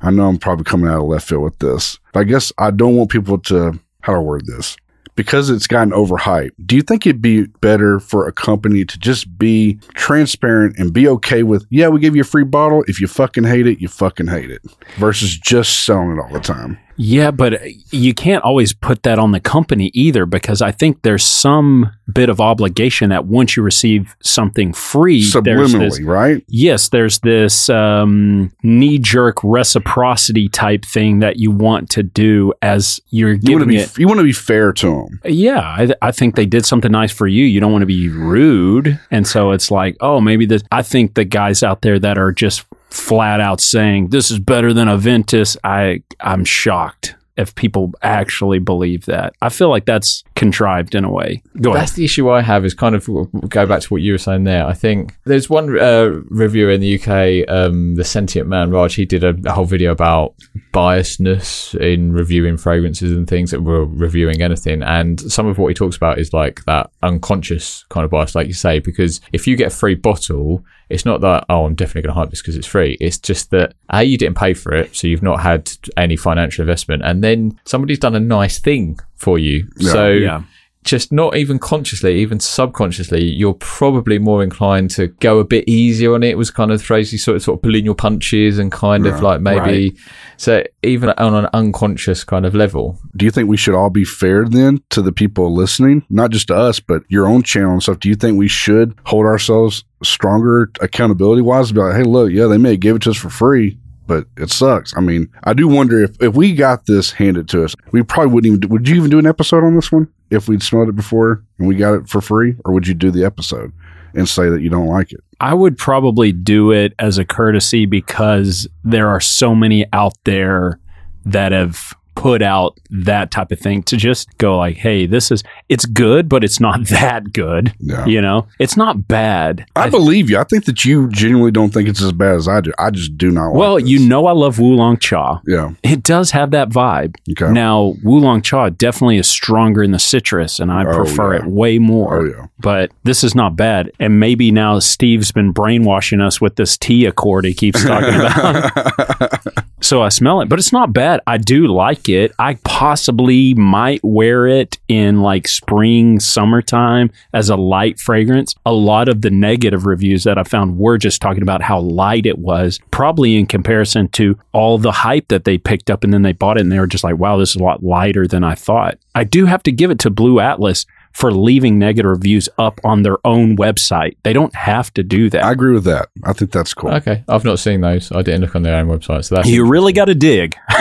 [0.00, 2.70] I know I'm probably coming out of left field with this, but I guess I
[2.70, 4.76] don't want people to, how do I word this?
[5.16, 6.50] Because it's gotten overhyped.
[6.64, 11.06] Do you think it'd be better for a company to just be transparent and be
[11.08, 12.84] okay with, yeah, we give you a free bottle.
[12.88, 14.62] If you fucking hate it, you fucking hate it
[14.96, 16.78] versus just selling it all the time?
[16.96, 17.60] Yeah, but
[17.92, 22.28] you can't always put that on the company either because I think there's some bit
[22.28, 26.44] of obligation that once you receive something free, there's this, Subliminally, right?
[26.48, 33.00] yes, there's this um, knee jerk reciprocity type thing that you want to do as
[33.10, 33.98] you're You want to giving be, it.
[33.98, 35.20] you want to be fair to them.
[35.24, 37.44] Yeah, I, I think they did something nice for you.
[37.44, 39.00] You don't want to be rude.
[39.10, 40.62] And so it's like, oh, maybe this.
[40.70, 44.72] I think the guys out there that are just flat out saying this is better
[44.72, 49.34] than Aventus, I, I'm shocked if people actually believe that.
[49.42, 51.42] I feel like that's contrived in a way.
[51.60, 51.82] Go ahead.
[51.82, 52.64] That's the issue I have.
[52.64, 53.06] Is kind of
[53.48, 54.66] go back to what you were saying there.
[54.66, 58.94] I think there's one uh, reviewer in the UK, um, the Sentient Man Raj.
[58.94, 60.34] He did a, a whole video about
[60.72, 64.82] biasness in reviewing fragrances and things that were reviewing anything.
[64.82, 68.48] And some of what he talks about is like that unconscious kind of bias, like
[68.48, 72.02] you say, because if you get a free bottle, it's not that oh I'm definitely
[72.02, 72.96] going to hype this because it's free.
[73.00, 76.62] It's just that a you didn't pay for it, so you've not had any financial
[76.62, 79.66] investment, and then somebody's done a nice thing for you.
[79.78, 79.92] Yeah.
[79.92, 80.42] so Yeah.
[80.84, 86.12] just not even consciously, even subconsciously, you're probably more inclined to go a bit easier
[86.14, 86.36] on it.
[86.36, 89.06] Was kind of the phrase you sort of sort of pulling your punches and kind
[89.06, 89.96] of like maybe
[90.36, 92.98] so even on an unconscious kind of level.
[93.16, 96.48] Do you think we should all be fair then to the people listening, not just
[96.48, 98.00] to us, but your own channel and stuff?
[98.00, 101.72] Do you think we should hold ourselves stronger accountability wise?
[101.72, 104.50] Be like, hey, look, yeah, they may give it to us for free, but it
[104.50, 104.96] sucks.
[104.96, 108.32] I mean, I do wonder if if we got this handed to us, we probably
[108.32, 108.68] wouldn't even.
[108.70, 111.68] Would you even do an episode on this one if we'd smelled it before and
[111.68, 113.72] we got it for free, or would you do the episode
[114.14, 115.20] and say that you don't like it?
[115.40, 120.78] I would probably do it as a courtesy because there are so many out there
[121.24, 125.42] that have put out that type of thing to just go like, hey, this is
[125.68, 127.74] it's good, but it's not that good.
[127.80, 128.04] Yeah.
[128.06, 129.66] You know, it's not bad.
[129.76, 130.38] I, believe you.
[130.38, 132.72] I think that you genuinely don't think it's as bad as I do.
[132.78, 133.52] I just do not.
[133.54, 135.40] well, like you know, I love Wulong Cha.
[135.46, 135.72] Yeah.
[135.82, 137.16] It does have that vibe.
[137.30, 137.52] Okay.
[137.52, 141.40] Now, Wulong Cha definitely is stronger in the citrus, and I Oh, prefer yeah.
[141.40, 142.18] it way more.
[142.20, 142.46] Oh, yeah.
[142.60, 143.90] But this is not bad.
[144.00, 149.40] And maybe now Steve's been brainwashing us with this tea accord he keeps talking about.
[149.84, 151.20] so I smell it, but it's not bad.
[151.26, 152.32] I do like it.
[152.38, 158.54] I possibly might wear it in like spring, summertime as a light fragrance.
[158.64, 162.24] A lot of the negative reviews that I found were just talking about how light
[162.24, 166.22] it was, probably in comparison to all the hype that they picked up and then
[166.22, 168.42] they bought it and they were just like, wow, this is a lot lighter than
[168.42, 168.98] I thought.
[169.14, 173.02] I do have to give it to Blu Atlas for leaving negative reviews up on
[173.02, 174.16] their own website.
[174.24, 175.44] They don't have to do that.
[175.44, 176.08] I agree with that.
[176.24, 176.90] I think that's cool.
[176.90, 178.10] Okay, I've not seen those.
[178.12, 180.56] I didn't look on their own website, so that's you really got to dig.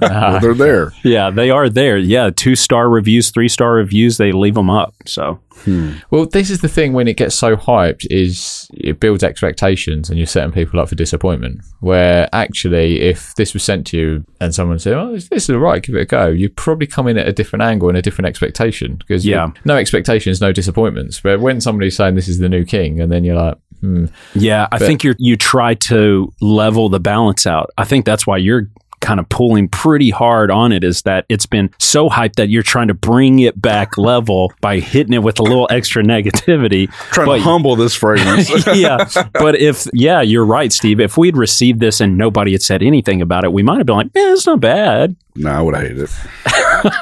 [0.00, 0.92] Well, they're there.
[1.04, 1.98] Yeah, they are there.
[1.98, 4.94] Yeah, two star reviews, three star reviews, they leave them up.
[5.06, 5.40] So
[6.10, 10.18] Well, this is the thing when it gets so hyped is it builds expectations and
[10.18, 11.60] you're setting people up for disappointment.
[11.80, 15.50] Where actually, if this was sent to you and someone said, "Oh, this this is
[15.54, 17.98] all right, give it a go," you'd probably come in at a different angle and
[17.98, 19.50] a different expectation because Yeah.
[19.64, 21.20] no expectations, no disappointments.
[21.20, 24.68] But when somebody's saying this is the new king, and then you're like, hmm, yeah,
[24.72, 27.70] I think you you try to level the balance out.
[27.76, 28.68] I think that's why you're
[29.02, 32.62] kind of pulling pretty hard on it is that it's been so hyped that you're
[32.62, 36.90] trying to bring it back level by hitting it with a little extra negativity.
[37.10, 38.50] Trying But- to humble this fragrance.
[38.74, 39.04] yeah.
[39.34, 41.00] But if, yeah, you're right, Steve.
[41.00, 43.96] If we'd received this and nobody had said anything about it, we might have been
[43.96, 45.16] like, yeah, it's not bad.
[45.36, 46.10] no, I would have hated it.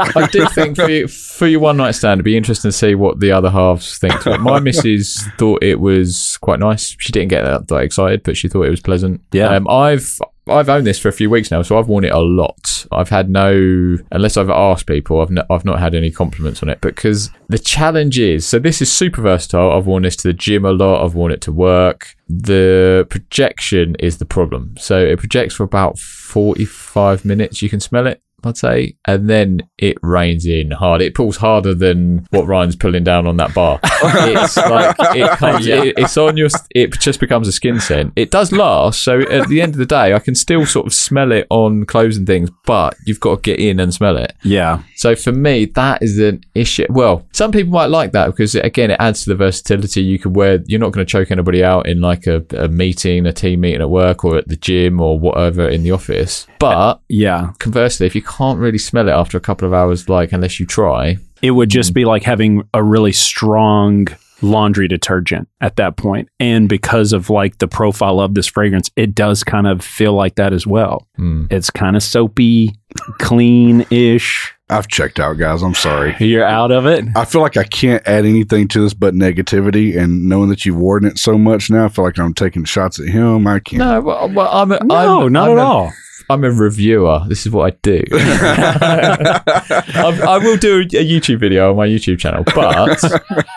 [0.00, 2.94] I do think for, you, for your one night stand, it'd be interesting to see
[2.94, 4.24] what the other halves think.
[4.40, 6.96] My missus thought it was quite nice.
[6.98, 9.20] She didn't get that, that excited, but she thought it was pleasant.
[9.32, 9.48] Yeah.
[9.54, 10.18] Um, I've
[10.50, 12.86] I've owned this for a few weeks now, so I've worn it a lot.
[12.92, 16.68] I've had no, unless I've asked people, I've no, I've not had any compliments on
[16.68, 18.46] it because the challenge is.
[18.46, 19.72] So this is super versatile.
[19.72, 21.04] I've worn this to the gym a lot.
[21.04, 22.16] I've worn it to work.
[22.28, 24.74] The projection is the problem.
[24.78, 27.62] So it projects for about forty five minutes.
[27.62, 28.22] You can smell it.
[28.44, 31.00] I'd say, and then it rains in hard.
[31.02, 33.80] It pulls harder than what Ryan's pulling down on that bar.
[33.84, 35.66] it's like it comes.
[35.66, 36.48] it, it's on your.
[36.74, 38.12] It just becomes a skin scent.
[38.16, 40.92] It does last, so at the end of the day, I can still sort of
[40.94, 42.50] smell it on clothes and things.
[42.66, 44.34] But you've got to get in and smell it.
[44.42, 44.82] Yeah.
[44.96, 46.86] So for me, that is an issue.
[46.90, 50.02] Well, some people might like that because again, it adds to the versatility.
[50.02, 50.60] You could wear.
[50.66, 53.80] You're not going to choke anybody out in like a, a meeting, a team meeting
[53.80, 56.46] at work, or at the gym, or whatever in the office.
[56.58, 57.52] But Yeah.
[57.58, 60.66] conversely, if you can't really smell it after a couple of hours, like unless you
[60.66, 61.94] try, It would just Mm.
[61.94, 64.08] be like having a really strong
[64.42, 66.28] laundry detergent at that point.
[66.38, 70.34] And because of like the profile of this fragrance, it does kind of feel like
[70.36, 71.06] that as well.
[71.16, 71.44] Hmm.
[71.50, 72.72] It's kind of soapy,
[73.18, 74.52] clean ish.
[74.68, 75.62] I've checked out, guys.
[75.62, 76.14] I'm sorry.
[76.20, 77.04] You're out of it.
[77.16, 79.98] I feel like I can't add anything to this but negativity.
[79.98, 83.00] And knowing that you've worn it so much now, I feel like I'm taking shots
[83.00, 83.46] at him.
[83.46, 83.78] I can't.
[83.80, 85.92] no, well, well, I'm a, No, I'm, not I'm at a- all.
[86.30, 87.22] I'm a reviewer.
[87.28, 88.02] This is what I do.
[88.12, 92.76] I, I will do a YouTube video on my YouTube channel, but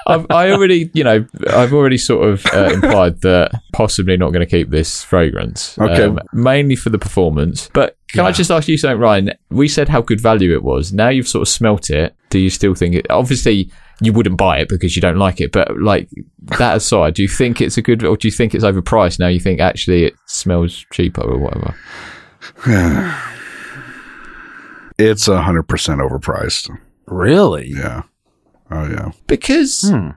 [0.08, 4.46] I've, I already, you know, I've already sort of uh, implied that possibly not going
[4.46, 5.78] to keep this fragrance.
[5.78, 6.22] um, Okay.
[6.34, 7.70] mainly for the performance.
[7.74, 9.32] But can I just ask you something, Ryan?
[9.50, 10.94] We said how good value it was.
[10.94, 12.16] Now you've sort of smelt it.
[12.30, 13.06] Do you still think it?
[13.10, 15.52] Obviously, you wouldn't buy it because you don't like it.
[15.52, 16.10] But like
[16.60, 19.20] that aside, do you think it's a good, or do you think it's overpriced?
[19.20, 21.76] Now you think actually it smells cheaper or whatever?
[25.00, 26.70] It's a hundred percent overpriced.
[27.08, 27.68] Really?
[27.68, 28.04] Yeah.
[28.70, 29.12] Oh yeah.
[29.28, 30.10] Because hmm.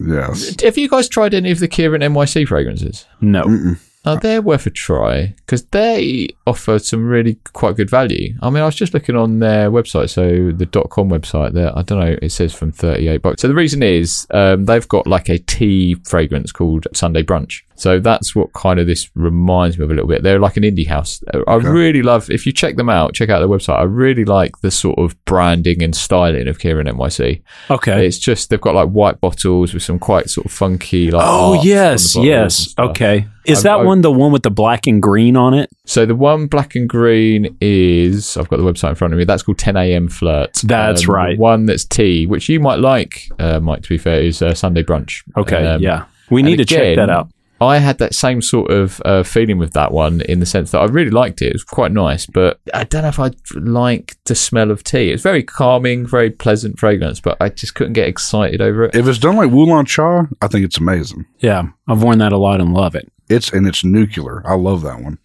[0.00, 0.60] Yes.
[0.62, 3.06] have you guys tried any of the Kierin NYC fragrances?
[3.20, 3.76] No.
[4.04, 8.34] Uh, they're worth a try because they offer some really quite good value.
[8.42, 11.52] I mean, I was just looking on their website, so the .com website.
[11.52, 12.16] There, I don't know.
[12.20, 13.42] It says from thirty-eight bucks.
[13.42, 17.62] So the reason is um, they've got like a tea fragrance called Sunday Brunch.
[17.76, 20.22] So that's what kind of this reminds me of a little bit.
[20.22, 21.22] They're like an indie house.
[21.46, 22.30] I really love.
[22.30, 23.78] If you check them out, check out their website.
[23.78, 27.42] I really like the sort of branding and styling of Kierin NYC.
[27.70, 28.06] Okay.
[28.06, 31.24] It's just they've got like white bottles with some quite sort of funky like.
[31.26, 32.68] Oh, arts on the yes.
[32.68, 32.74] Yes.
[32.78, 33.26] Okay.
[33.44, 35.70] Is I- that I- one the one with the black and green on it?
[35.84, 39.24] So the one black and green is I've got the website in front of me.
[39.24, 40.08] That's called 10 a.m.
[40.08, 40.54] Flirt.
[40.64, 41.38] That's the right.
[41.38, 43.82] one that's tea, which you might like, uh, Myke.
[43.82, 45.22] To be fair, is uh, Sunday brunch.
[45.36, 45.66] Okay.
[45.66, 46.04] Um, yeah.
[46.30, 47.28] We need to check that out.
[47.60, 50.80] I had that same sort of uh, feeling with that one in the sense that
[50.80, 51.46] I really liked it.
[51.46, 55.12] It was quite nice, but I don't know if I'd like the smell of tea.
[55.12, 58.96] It's very calming, very pleasant fragrance, but I just couldn't get excited over it.
[58.96, 61.24] If it's done like Wulong Cha, I think it's amazing.
[61.38, 61.68] Yeah.
[61.86, 63.12] I've worn that a lot and love it.
[63.32, 64.42] It's and it's nuclear.
[64.46, 65.18] I love that one.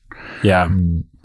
[0.43, 0.70] Yeah.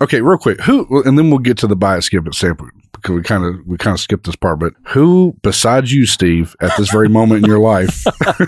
[0.00, 0.60] Okay, real quick.
[0.62, 3.44] Who and then we'll get to the buy it, skip it sample because we kind
[3.44, 4.58] of we kind of skipped this part.
[4.58, 8.04] But who besides you, Steve, at this very moment in your life,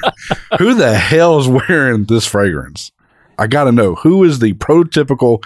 [0.59, 2.92] who the hell is wearing this fragrance?
[3.38, 5.42] I got to know who is the prototypical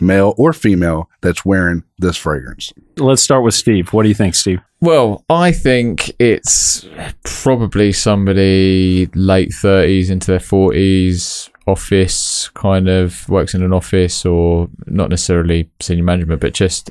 [0.00, 2.72] male or female that's wearing this fragrance.
[2.96, 3.92] Let's start with Steve.
[3.92, 4.60] What do you think, Steve?
[4.80, 6.86] Well, I think it's
[7.24, 14.68] probably somebody late 30s into their 40s, office kind of works in an office or
[14.86, 16.90] not necessarily senior management, but just,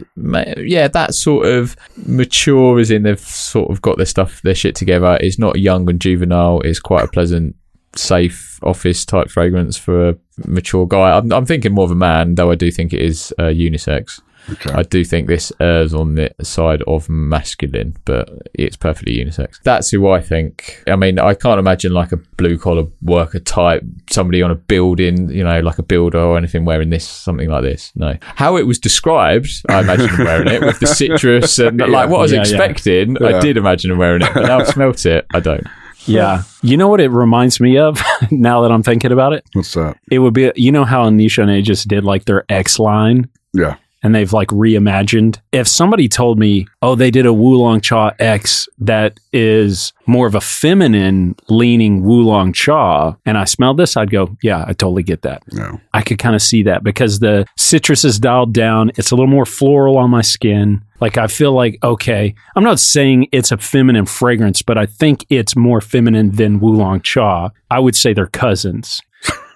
[0.58, 4.76] yeah, that sort of mature as in they've sort of got their stuff, their shit
[4.76, 5.18] together.
[5.20, 6.62] It's not young and juvenile.
[6.62, 7.56] It's quite a pleasant,
[7.96, 11.18] safe office type fragrance for a mature guy.
[11.18, 14.22] I'm, I'm thinking more of a man, though I do think it is uh, unisex.
[14.50, 14.72] Okay.
[14.72, 19.62] I do think this errs on the side of masculine, but it's perfectly unisex.
[19.64, 20.84] That's who I think.
[20.88, 25.30] I mean, I can't imagine like a blue collar worker type, somebody on a building,
[25.30, 27.92] you know, like a builder or anything wearing this, something like this.
[27.96, 28.18] No.
[28.22, 32.22] How it was described, I imagine wearing it with the citrus and like what I
[32.22, 33.38] was Yeah, expecting, Yeah.
[33.38, 35.66] I did imagine wearing it, but now I've smelt it, I don't.
[36.06, 36.44] Yeah.
[36.62, 39.44] You know what it reminds me of now that I'm thinking about it?
[39.54, 39.98] What's that?
[40.10, 43.28] It would be, you know how Anisha and A just did like their X line
[43.54, 43.76] Yeah.
[44.04, 45.40] And they've like reimagined.
[45.52, 50.36] If somebody told me, oh, they did a Wulong Cha X that is more of
[50.36, 55.24] a feminine leaning Wulong Cha, and I smelled this, I'd go, yeah, I totally get
[55.24, 55.44] that.
[55.52, 55.80] No.
[55.94, 58.92] I could kind of see that because the citrus is dialed down.
[58.96, 60.82] It's a little more floral on my skin.
[61.00, 65.26] Like I feel like okay, I'm not saying it's a feminine fragrance, but I think
[65.30, 67.52] it's more feminine than Wulong Cha.
[67.70, 69.02] I would say they're cousins.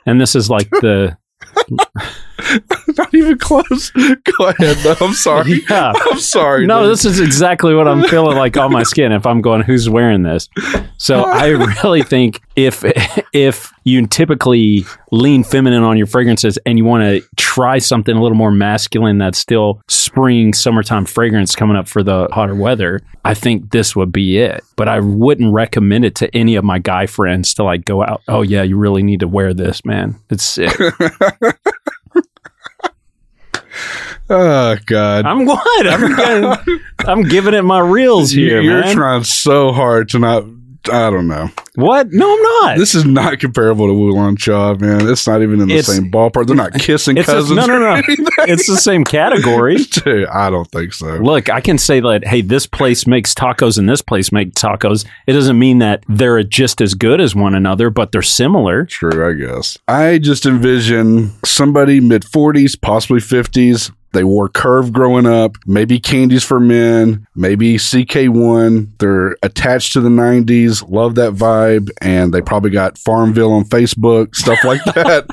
[0.05, 1.15] And this is like the
[2.97, 3.91] Not even close.
[3.91, 4.77] Go ahead.
[4.83, 5.61] No, I'm sorry.
[5.69, 5.93] yeah.
[6.11, 6.65] I'm sorry.
[6.65, 9.89] No, this is exactly what I'm feeling like on my skin if I'm going who's
[9.89, 10.49] wearing this.
[10.97, 11.47] So I
[11.83, 12.83] really think if
[13.33, 18.21] if you typically lean feminine on your fragrances and you want to try something a
[18.21, 23.33] little more masculine that's still spring summertime fragrance coming up for the hotter weather, I
[23.33, 24.63] think this would be it.
[24.75, 28.21] But I wouldn't recommend it to any of my guy friends to like go out,
[28.27, 30.15] "Oh yeah, you really need to wear this, man.
[30.29, 30.71] It's sick."
[34.33, 35.25] Oh God.
[35.25, 35.87] I'm what?
[35.87, 38.95] I'm, I'm giving it my reels here, You're man.
[38.95, 40.45] trying so hard to not.
[40.91, 41.49] I don't know.
[41.75, 42.07] what?
[42.11, 42.77] No, I'm not.
[42.77, 45.07] This is not comparable to Wulong Cha, man.
[45.07, 46.47] It's not even in the It's- same ballpark.
[46.47, 47.55] They're not kissing It's a- cousins.
[47.57, 47.91] no, no, or no.
[47.93, 48.25] anything.
[48.39, 49.75] it's the same category.
[50.03, 51.17] Dude, I don't think so.
[51.17, 55.05] Look, I can say that, hey, this place makes tacos and this place makes tacos.
[55.27, 58.85] It doesn't mean that they're just as good as one another, but they're similar.
[58.85, 59.77] True, I guess.
[59.87, 63.91] I just envision somebody mid 40s, possibly 50s.
[64.13, 68.97] They wore curve growing up, maybe candies for men, maybe CK1.
[68.99, 74.35] They're attached to the 90s, love that vibe, and they probably got Farmville on Facebook,
[74.35, 75.27] stuff like that.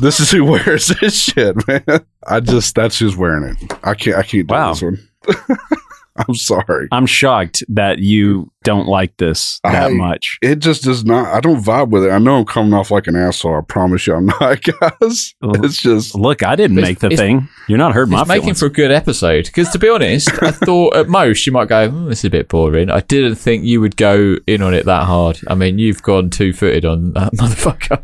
[0.00, 1.84] this is who wears this shit, man.
[2.26, 3.72] I just, that's who's wearing it.
[3.82, 5.08] I can't, I can't do this one.
[6.28, 6.88] I'm sorry.
[6.92, 10.38] I'm shocked that you don't like this that I- much.
[10.42, 12.10] It just does not, I don't vibe with it.
[12.10, 13.56] I know I'm coming off like an asshole.
[13.58, 15.34] I promise you I'm not, guys.
[15.42, 17.48] It's just, Look, I didn't make the thing.
[17.66, 18.60] You're not hurting my It's making feelings.
[18.60, 21.88] for a good episode because, to be honest, I thought at most you might go,
[21.90, 24.84] "Hmm, "This is a bit boring." I didn't think you would go in on it
[24.84, 25.38] that hard.
[25.48, 28.02] I mean, you've gone two footed on that motherfucker.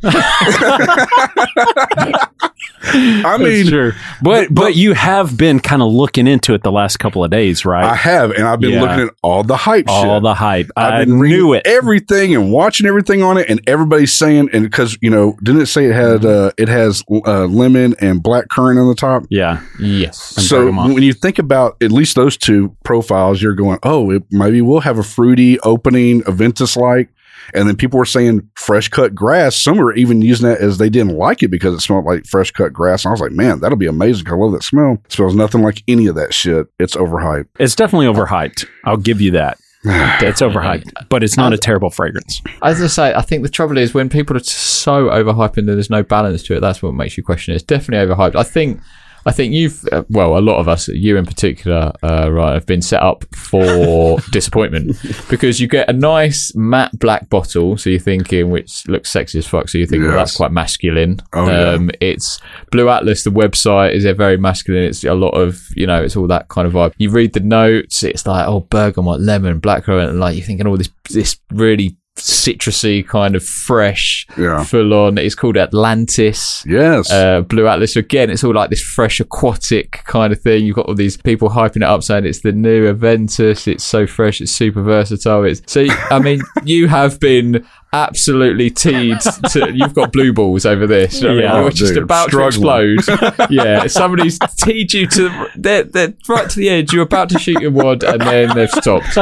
[2.82, 3.92] I mean, Sure.
[4.22, 7.64] But but you have been kind of looking into it the last couple of days,
[7.64, 7.84] right?
[7.84, 8.82] I have, and I've been Yeah.
[8.82, 10.22] looking at all the hype All shit.
[10.22, 10.70] the hype.
[10.76, 11.62] I've I been reading knew it.
[11.66, 15.66] everything and watching everything on it, and everybody's saying, and because you know, didn't it
[15.66, 19.24] say it had uh, it has uh, lemon and black currant on the top?
[19.30, 19.60] yeah.
[19.80, 20.36] yes.
[20.36, 24.22] And So when you think about at least those two profiles, you're going, oh, it,
[24.30, 27.08] maybe we'll have a fruity opening, Aventus like.
[27.54, 29.56] And then people were saying fresh cut grass.
[29.56, 32.50] Some were even using that as they didn't like it because it smelled like fresh
[32.50, 33.04] cut grass.
[33.04, 34.28] And I was like, man, that'll be amazing.
[34.28, 34.98] I love that smell.
[35.04, 36.66] It smells nothing like any of that shit.
[36.78, 37.48] It's overhyped.
[37.58, 38.66] It's definitely overhyped.
[38.84, 39.58] I'll give you that.
[40.20, 42.42] It's overhyped, but it's not a uh, terrible fragrance.
[42.62, 45.88] As I say, I think the trouble is when people are so overhyped that there's
[45.88, 46.60] no balance to it.
[46.60, 47.56] That's what makes you question it.
[47.56, 48.34] It's definitely overhyped.
[48.34, 48.80] I think.
[49.26, 52.66] I think you've, uh, well, a lot of us, you in particular, uh, right, have
[52.66, 54.96] been set up for disappointment
[55.28, 57.76] because you get a nice matte black bottle.
[57.76, 59.68] So you're thinking, which looks sexy as fuck.
[59.68, 61.20] So you think, well, that's quite masculine.
[61.32, 61.70] Oh, yeah.
[61.70, 64.84] um, It's Blu Atlas, the website is a very masculine.
[64.84, 66.94] It's a lot of, you know, it's all that kind of vibe.
[66.98, 70.76] You read the notes, it's like, oh, bergamot, lemon, blackcurrant, and like you're thinking, all
[70.76, 74.62] this, this really citrusy kind of fresh, Yeah.
[74.64, 75.18] full on.
[75.18, 76.64] It's called Atlantis.
[76.66, 77.10] Yes.
[77.10, 77.94] Uh, Blu Atlas.
[77.94, 80.64] So again, it's all like this fresh aquatic kind of thing.
[80.64, 83.66] You've got all these people hyping it up, saying it's the new Aventus.
[83.66, 84.40] It's so fresh.
[84.40, 85.44] It's super versatile.
[85.44, 85.86] It's so.
[86.10, 89.18] I mean, you have been absolutely teed
[89.52, 91.20] to you've got blue balls over this.
[91.20, 91.54] You know what I mean?
[91.54, 91.60] Yeah.
[91.62, 92.98] You're just Dude, about struggling.
[92.98, 93.46] to explode.
[93.50, 96.92] yeah, somebody's teed you to they're, they're right to the edge.
[96.92, 99.16] You're about to shoot your wad, and then they've stopped.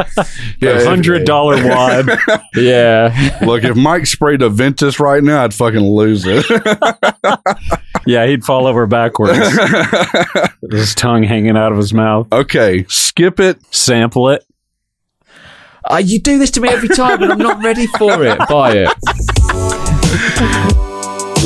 [0.59, 2.07] Yeah, Hundred dollar wad.
[2.55, 6.45] Yeah, Look, if Myke sprayed Aventus right now, I'd fucking lose it.
[8.07, 9.37] yeah, he'd fall over backwards.
[10.61, 12.27] with his tongue hanging out of his mouth.
[12.31, 13.59] okay, skip it.
[13.73, 14.43] Sample it.
[15.91, 18.37] Uh, you do this to me every time, and I'm not ready for it.
[18.49, 18.89] Buy it.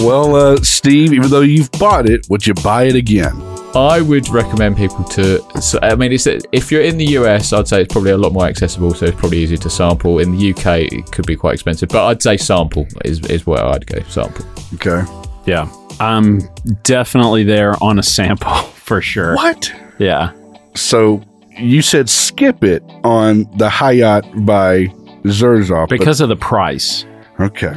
[0.03, 3.39] Well, uh, Steve, even though you've bought it, would you buy it again?
[3.75, 5.41] I would recommend people to.
[5.61, 8.33] So, I mean, it's if you're in the US, I'd say it's probably a lot
[8.33, 10.19] more accessible, so it's probably easier to sample.
[10.19, 13.63] In the UK, it could be quite expensive, but I'd say sample is is where
[13.63, 14.01] I'd go.
[14.09, 14.45] Sample.
[14.73, 15.03] Okay.
[15.45, 16.39] Yeah, I'm
[16.83, 19.35] definitely there on a sample for sure.
[19.35, 19.71] What?
[19.99, 20.31] Yeah,
[20.75, 21.21] So
[21.57, 24.87] you said skip it on the Hayat by
[25.23, 25.89] Xerjoff.
[25.89, 27.05] but- because of the price.
[27.39, 27.73] okay.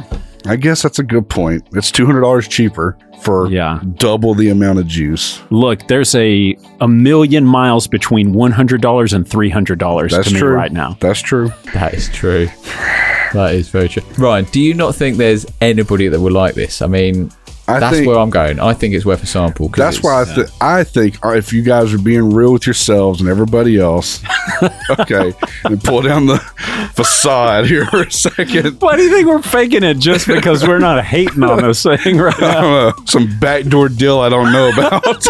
[0.47, 1.63] I guess that's a good point.
[1.73, 3.79] It's $200 cheaper for Yeah.
[3.97, 5.41] double the amount of juice.
[5.49, 10.27] Look, there's a a million miles between one hundred dollars and three hundred dollars That's
[10.27, 10.53] to me true.
[10.53, 10.97] right now.
[10.99, 11.51] That's true.
[11.73, 12.47] That is true.
[13.33, 14.03] That is very true.
[14.19, 16.79] Ryan, do you not think there's anybody that would like this?
[16.83, 17.31] I mean,
[17.67, 18.59] I that's think where I'm going.
[18.59, 19.69] I think it's worth a sample.
[19.69, 23.21] that's why I, th- I think uh, if you guys are being real with yourselves
[23.21, 24.21] and everybody else,
[24.99, 26.37] okay, and pull down the
[26.93, 28.79] facade here for a second.
[28.81, 32.17] Why do you think we're faking it just because we're not hating on this thing
[32.19, 32.61] right I now?
[32.61, 35.25] don't know, some backdoor deal I don't know about.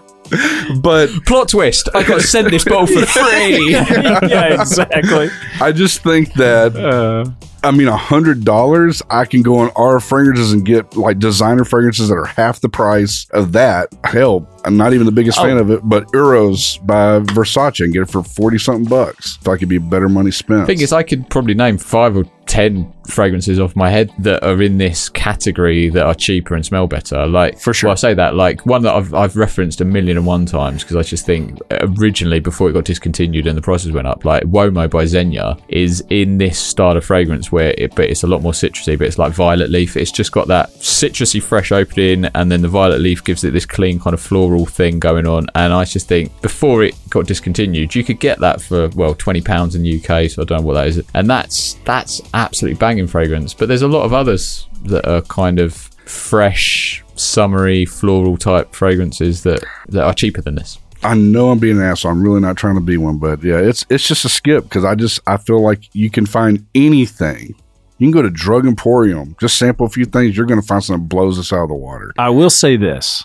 [0.80, 1.88] but plot twist.
[1.94, 3.70] I got to send this bottle for free.
[3.72, 5.30] yeah, exactly.
[5.60, 7.30] I just think that Uh,
[7.62, 11.64] I mean, a hundred dollars, I can go on Aura fragrances and get like designer
[11.64, 13.88] fragrances that are half the price of that.
[14.04, 18.02] Hell, I'm not even the biggest fan of it, but Eros by Versace and get
[18.02, 19.38] it for forty something bucks.
[19.40, 20.66] If I could be better money spent.
[20.66, 24.60] thing is, I could probably name five or ten fragrances off my head that are
[24.62, 27.26] in this category that are cheaper and smell better.
[27.26, 27.88] Like For sure.
[27.88, 30.82] well, I say that like one that I've I've referenced a million and one times
[30.82, 34.44] because I just think originally before it got discontinued and the prices went up, like
[34.44, 38.42] Uomo by Zegna is in this style of fragrance where it but it's a lot
[38.42, 39.96] more citrusy, but it's like violet leaf.
[39.96, 43.66] It's just got that citrusy fresh opening, and then the violet leaf gives it this
[43.66, 45.46] clean kind of floral thing going on.
[45.54, 49.40] And I just think before it got discontinued, you could get that for well twenty
[49.40, 50.30] pounds in the UK.
[50.30, 53.54] So I don't know what that is, and that's that's absolutely banging fragrance.
[53.54, 55.74] But there's a lot of others that are kind of
[56.06, 60.78] fresh, summery, floral type fragrances that that are cheaper than this.
[61.02, 62.10] I know I'm being an asshole.
[62.12, 64.84] I'm really not trying to be one, but yeah, it's it's just a skip because
[64.84, 67.54] I just I feel like you can find anything.
[67.98, 70.36] You can go to Drug Emporium, just sample a few things.
[70.36, 72.12] You're going to find something that blows us out of the water.
[72.18, 73.24] I will say this.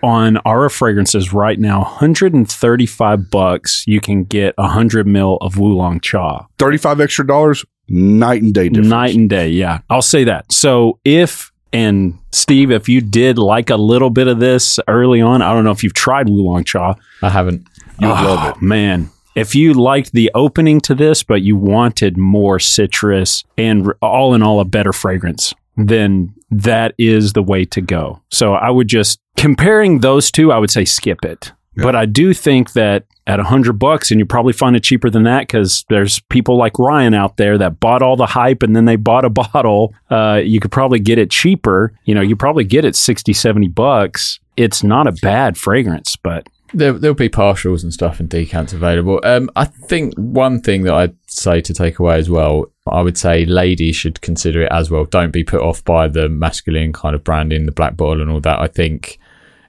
[0.00, 6.46] On Aura fragrances right now, 135 bucks, you can get 100 mil of Wulong Cha.
[6.58, 8.88] Thirty-five extra dollars, night and day difference.
[8.88, 9.80] Night and day, yeah.
[9.90, 10.50] I'll say that.
[10.52, 15.42] So if and Steve, if you did like a little bit of this early on,
[15.42, 16.94] I don't know if you've tried Wulong Cha.
[17.20, 17.66] I haven't.
[17.98, 18.54] You'd love it.
[18.56, 23.92] Ah, man, if you liked the opening to this, but you wanted more citrus and
[24.00, 28.20] all in all a better fragrance, then that is the way to go.
[28.30, 31.52] So I would just comparing those two, I would say skip it.
[31.76, 35.08] But I do think that at a hundred bucks, and you probably find it cheaper
[35.08, 38.76] than that because there's people like Ryan out there that bought all the hype and
[38.76, 39.94] then they bought a bottle.
[40.10, 41.92] Uh, you could probably get it cheaper.
[42.04, 44.40] You know, you probably get it 60, 70 bucks.
[44.56, 49.20] It's not a bad fragrance, but There, there'll be partials and stuff and decants available.
[49.24, 53.16] Um, I think one thing that I'd say to take away as well, I would
[53.18, 55.06] say ladies should consider it as well.
[55.06, 58.40] Don't be put off by the masculine kind of branding, the black bottle and all
[58.40, 58.60] that.
[58.60, 59.18] I think,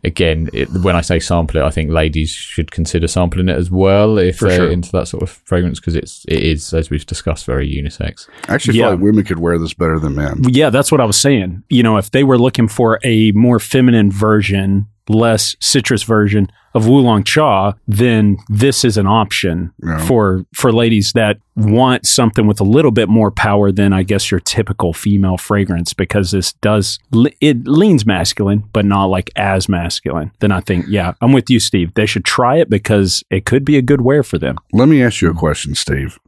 [0.06, 3.70] again, it, when I say sample it, I think ladies should consider sampling it as
[3.70, 4.72] well if For they're sure.
[4.72, 8.28] into that sort of fragrance because it's it is as we've discussed very unisex.
[8.48, 8.86] I actually Yeah.
[8.86, 10.42] feel like women could wear this better than men.
[10.50, 11.64] Yeah, that's what I was saying.
[11.70, 16.84] You know, if they were looking for a more feminine version, less citrus version of
[16.86, 19.98] Wulong Cha, then this is an option Yeah.
[20.06, 24.30] for for ladies that want something with a little bit more power than I guess
[24.30, 27.00] your typical female fragrance because this does
[27.40, 30.32] it leans masculine but not like as masculine.
[30.40, 31.94] Then I think, yeah, I'm with you Steve.
[31.94, 34.58] They should try it because it could be a good wear for them.
[34.74, 36.20] Let me ask you a question, Steve.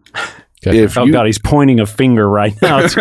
[0.65, 0.79] Okay.
[0.79, 2.79] If Oh you, god, he's pointing a finger right now.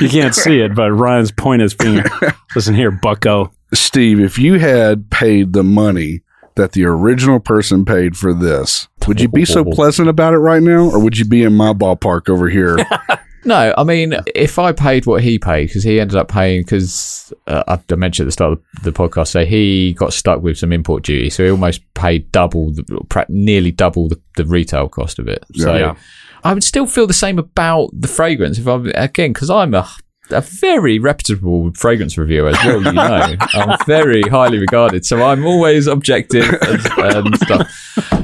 [0.00, 2.04] you can't see it, but Ryan's pointing his finger.
[2.54, 3.52] Listen here, Bucko.
[3.74, 6.22] Steve, if you had paid the money
[6.56, 10.62] that the original person paid for this, would you be so pleasant about it right
[10.62, 12.76] now, or would you be in my ballpark over here
[13.44, 17.32] No, I mean, if I paid what he paid, because he ended up paying, because
[17.48, 20.72] uh, I mentioned at the start of the podcast, so he got stuck with some
[20.72, 25.26] import duty, so he almost paid double, the, nearly double the, the retail cost of
[25.28, 25.44] it.
[25.54, 25.94] So Yeah.
[26.44, 29.88] I would still feel the same about the fragrance if I'm again because I'm a
[30.32, 32.82] a very reputable fragrance reviewer as well.
[32.82, 37.70] You know, I'm very highly regarded, so I'm always objective and, and stuff.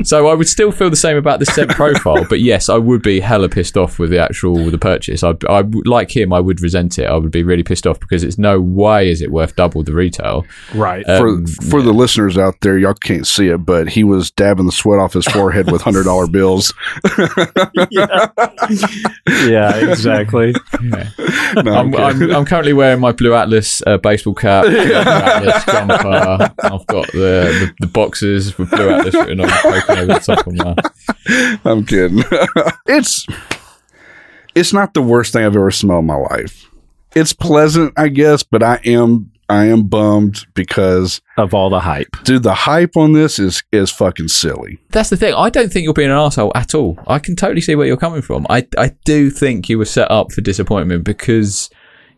[0.05, 3.03] So I would still feel the same about the scent profile, but yes, I would
[3.03, 5.23] be hella pissed off with the actual the purchase.
[5.23, 7.05] I, I would- like him, I would resent it.
[7.07, 9.93] I would be really pissed off because it's no way is it worth double the
[9.95, 10.45] retail.
[10.75, 11.05] Right.
[11.07, 14.67] For Um, for the listeners out there, y'all can't see it, but he was dabbing
[14.67, 16.73] the sweat off his forehead with hundred dollar bills.
[17.91, 20.55] yeah, exactly.
[20.81, 26.53] No, I'm, I'm, I'm currently wearing my Blu Atlas uh, baseball cap, Atlas jumper.
[26.63, 30.47] I've got the, the, the boxes with Blu Atlas written on poking over the top
[30.47, 30.75] of my.
[31.71, 32.23] I'm kidding.
[32.87, 33.27] it's
[34.55, 36.69] it's not the worst thing I've ever smelled in my life.
[37.15, 42.15] It's pleasant, I guess, but I am I am bummed because Of all the hype.
[42.25, 44.79] dude, the hype on this is is fucking silly.
[44.91, 45.33] That's the thing.
[45.35, 46.99] I don't think you're being an asshole at all.
[47.07, 48.47] I can totally see where you're coming from.
[48.51, 51.71] I, I do think you were set up for disappointment because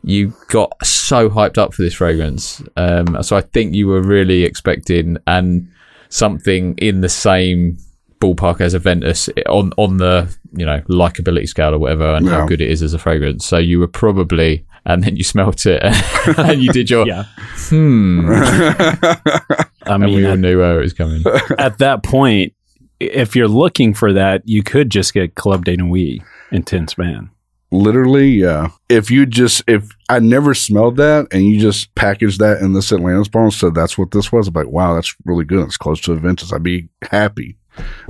[0.03, 2.63] you got so hyped up for this fragrance.
[2.77, 5.69] Um, so I think you were really expecting and
[6.09, 7.77] something in the same
[8.21, 12.33] ballpark as Aventus on on the you know likability scale or whatever, and Yeah.
[12.41, 13.45] how good it is as a fragrance.
[13.47, 14.65] So you were probably.
[14.87, 15.83] And then you smelt it,
[16.39, 17.25] and you did your Yeah.
[17.69, 21.23] hmm, I and we mean, all knew where it was coming.
[21.59, 22.55] at that point,
[22.99, 27.29] if you're looking for that, you could just get Club de Nuit Intense Man.
[27.73, 28.71] Literally, yeah.
[28.89, 32.93] If you just if I never smelled that and you just packaged that in this
[32.93, 35.65] Atlantis bar and said that's what this was, I'm like, wow, that's really good.
[35.67, 36.53] It's close to Aventus.
[36.53, 37.57] I'd be happy.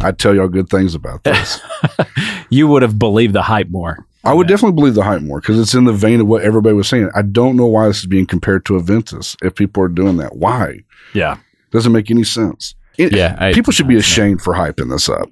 [0.01, 1.61] I'd tell y'all good things about this.
[2.53, 4.05] You would have believed the hype more.
[4.25, 6.75] I would definitely believe the hype more because it's in the vein of what everybody
[6.75, 7.09] was saying.
[7.15, 9.37] I don't know why this is being compared to Aventus.
[9.41, 10.81] If people are doing that, why?
[11.15, 11.37] Yeah.
[11.71, 12.75] Doesn't make any sense.
[12.99, 14.11] It- Yeah, it people should be doesn't.
[14.11, 15.29] ashamed for hyping this up.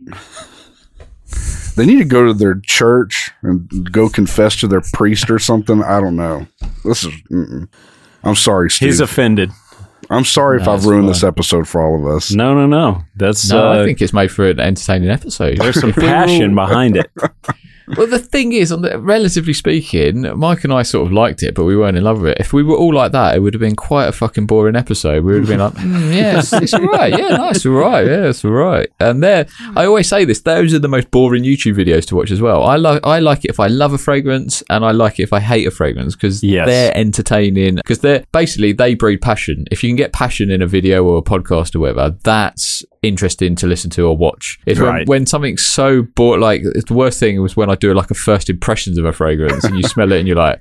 [1.77, 5.83] They need to go to their church and go confess to their priest or something.
[5.83, 6.47] I don't know.
[6.85, 7.15] This is.
[7.31, 7.69] Mm-mm.
[8.25, 8.89] I'm sorry, Steve.
[8.89, 9.51] He's offended.
[10.11, 11.13] I'm sorry if I've ruined fine.
[11.13, 12.33] this episode for all of us.
[12.33, 13.03] No, no, no.
[13.15, 15.59] That's No, uh, I think it's made for an entertaining episode.
[15.59, 17.11] there's some If we were passion behind it.
[17.97, 21.55] Well, the thing is, on the, relatively speaking, Myke and I sort of liked it,
[21.55, 22.37] but we weren't in love with it.
[22.41, 25.25] If we were all like that, it would have been quite a fucking boring episode.
[25.25, 27.13] We would have been like, mm, yeah, it's, it's all right.
[27.17, 28.07] Yeah, no, it's all right.
[28.07, 28.89] Yeah, it's all right.
[29.01, 32.31] And there, I always say this: those are the most boring YouTube videos to watch
[32.31, 32.63] as well.
[32.65, 35.33] I like, I like it if I love a fragrance, and I like it if
[35.33, 36.67] I hate a fragrance because Yes.
[36.67, 37.77] they're entertaining.
[37.77, 39.65] Because they're basically they breed passion.
[39.71, 43.55] If you can get passion in a video or a podcast or whatever, that's interesting
[43.57, 44.59] to listen to or watch.
[44.67, 45.09] It's when, Right.
[45.09, 46.41] when something's so bored.
[46.41, 49.65] Like the worst thing was when I do like a first impressions of a fragrance
[49.65, 50.61] and you smell it and you're like.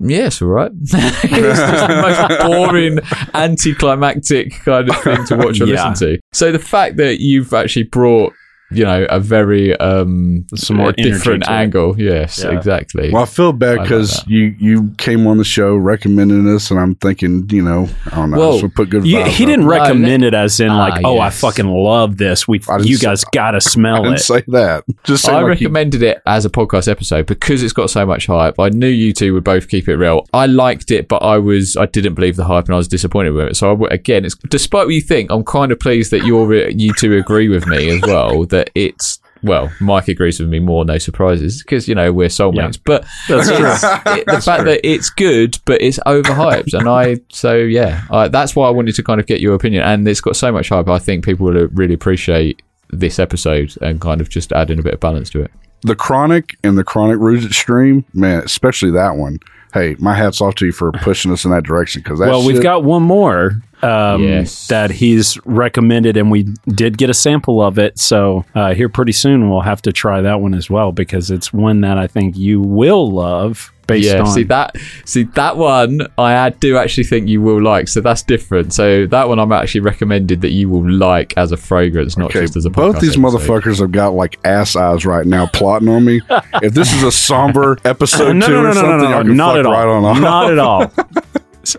[0.00, 0.72] Yeah, it's all right.
[0.80, 2.98] it's just the most boring,
[3.34, 5.88] anticlimactic kind of thing to watch or Yeah.
[5.88, 6.18] listen to.
[6.32, 8.32] So the fact that you've actually brought,
[8.74, 11.54] you know, a very um, Some more different energy to it.
[11.54, 12.00] angle.
[12.00, 12.50] Yes, Yeah.
[12.56, 13.10] exactly.
[13.10, 16.70] Well, I feel bad I like because you you came on the show recommending this,
[16.70, 19.46] and I'm thinking, you know, I don't know, Well, this would put good You, he
[19.46, 21.22] didn't No, recommend it as in Ah, like, oh, yes.
[21.44, 22.46] I fucking love this.
[22.48, 24.20] We, I didn't you say- guys gotta I smell didn't it.
[24.20, 24.84] say that.
[25.04, 28.04] Just saying I like you- recommended it as a podcast episode because it's got so
[28.06, 28.58] much hype.
[28.58, 30.26] I knew you two would both keep it real.
[30.32, 33.30] I liked it, but I was I didn't believe the hype and I was disappointed
[33.32, 33.56] with it.
[33.56, 36.52] So I w again, it's despite what you think, I'm kind of pleased that you're
[36.68, 39.20] you two agree with me as well that it's.
[39.42, 40.86] Well, Myke agrees with me more.
[40.86, 42.78] No surprises, because you know we're soulmates.
[42.82, 43.70] But That's true.
[43.70, 48.28] it's, it, the fact that it's good, but it's overhyped, and I so yeah, I,
[48.28, 49.82] that's why I wanted to kind of get your opinion.
[49.82, 50.88] And it's got so much hype.
[50.88, 54.82] I think people will really appreciate this episode and kind of just add in a
[54.82, 55.50] bit of balance to it.
[55.82, 59.38] the chronic and the chronic rouge Stream, man, especially that one.
[59.74, 62.28] Hey, my hats off to you for pushing us in that direction because that.
[62.28, 64.66] well, we've shit- got one more um, Yes.
[64.68, 67.98] that he's recommended, and we did get a sample of it.
[67.98, 71.52] So uh, here pretty soon we'll have to try that one as well because it's
[71.52, 74.26] one that I think you will love based yeah, on.
[74.28, 74.74] see that,
[75.04, 77.86] see that one, I do actually think you will like.
[77.88, 78.72] So that's different.
[78.72, 82.40] So that one, I'm actually recommended that you will like as a fragrance, not Okay,
[82.40, 82.70] just as a.
[82.70, 83.38] both podcast these episode.
[83.40, 86.22] motherfuckers have got like ass eyes right now plotting on me.
[86.62, 89.10] if this is a somber episode no, two no, no, or no, something, no, no,
[89.10, 89.72] y'all no, not at all.
[89.72, 90.20] right on.
[90.22, 90.92] Not at all.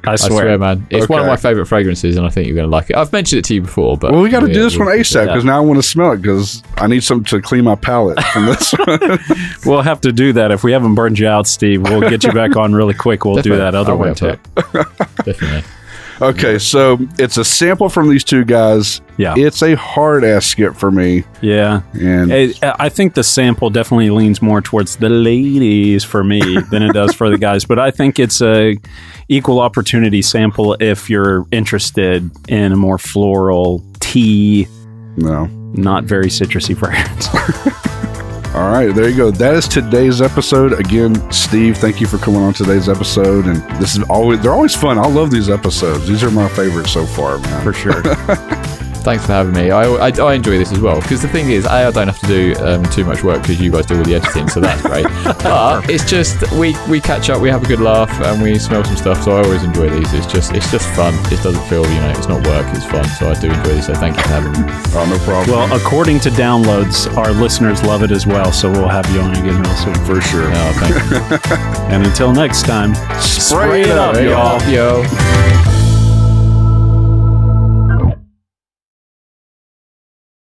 [0.05, 0.41] I I swear.
[0.41, 2.89] swear, man, it's one of my favorite fragrances, and I think you're going to like
[2.89, 2.95] it.
[2.95, 4.87] I've mentioned it to you before, but Well, we got to yeah, do this one
[4.87, 7.75] ASAP because now I want to smell it because I need something to clean my
[7.75, 9.19] palate from this one.
[9.65, 11.81] We'll have to do that if we haven't burned you out, Steve.
[11.81, 13.25] We'll get you back on really quick.
[13.25, 14.37] We'll do that other I'll one too.
[15.23, 15.63] Definitely.
[16.21, 19.01] Okay, so it's a sample from these two guys.
[19.17, 19.33] Yeah.
[19.37, 21.23] It's a hard ass skip for me.
[21.41, 21.81] Yeah.
[21.93, 26.39] And It- I think the sample definitely leans more towards the ladies for me
[26.71, 28.77] than it does for the guys, but I think it's a
[29.27, 34.67] equal opportunity sample if you're interested in a more floral tea,
[35.17, 35.45] no.
[35.73, 37.27] not very citrusy fragrance.
[38.55, 39.31] All right, there you go.
[39.31, 40.79] That is today's episode.
[40.79, 43.47] Again, Steve, thank you for coming on today's episode.
[43.47, 44.97] And this is always they're always fun.
[44.97, 46.07] I love these episodes.
[46.07, 47.63] These are my favorites so far, man.
[47.65, 48.01] for sure.
[49.05, 49.69] Thanks for having me.
[49.69, 52.17] I, I, I enjoy this as well because the thing is, A, I don't have
[52.19, 54.81] to do um, too much work because you guys do all the editing, so that's
[54.81, 55.05] great.
[55.43, 58.83] but it's just we we catch up, we have a good laugh, and we smell
[58.83, 59.21] some stuff.
[59.21, 60.11] So I always enjoy these.
[60.13, 61.13] It's just it's just fun.
[61.31, 62.65] It doesn't feel you know it's not work.
[62.75, 63.05] It's fun.
[63.19, 63.85] So I do enjoy this.
[63.85, 64.71] So thank you for having me.
[64.95, 65.55] Oh, no problem.
[65.69, 69.31] Well, according to downloads, our listeners love it as well, so we'll have you on
[69.35, 69.93] again real soon.
[70.05, 70.49] for sure.
[70.51, 71.61] Oh, thank you.
[71.95, 74.59] And until next time, Spray it up, Hey, y'all.
[74.71, 75.74] yo.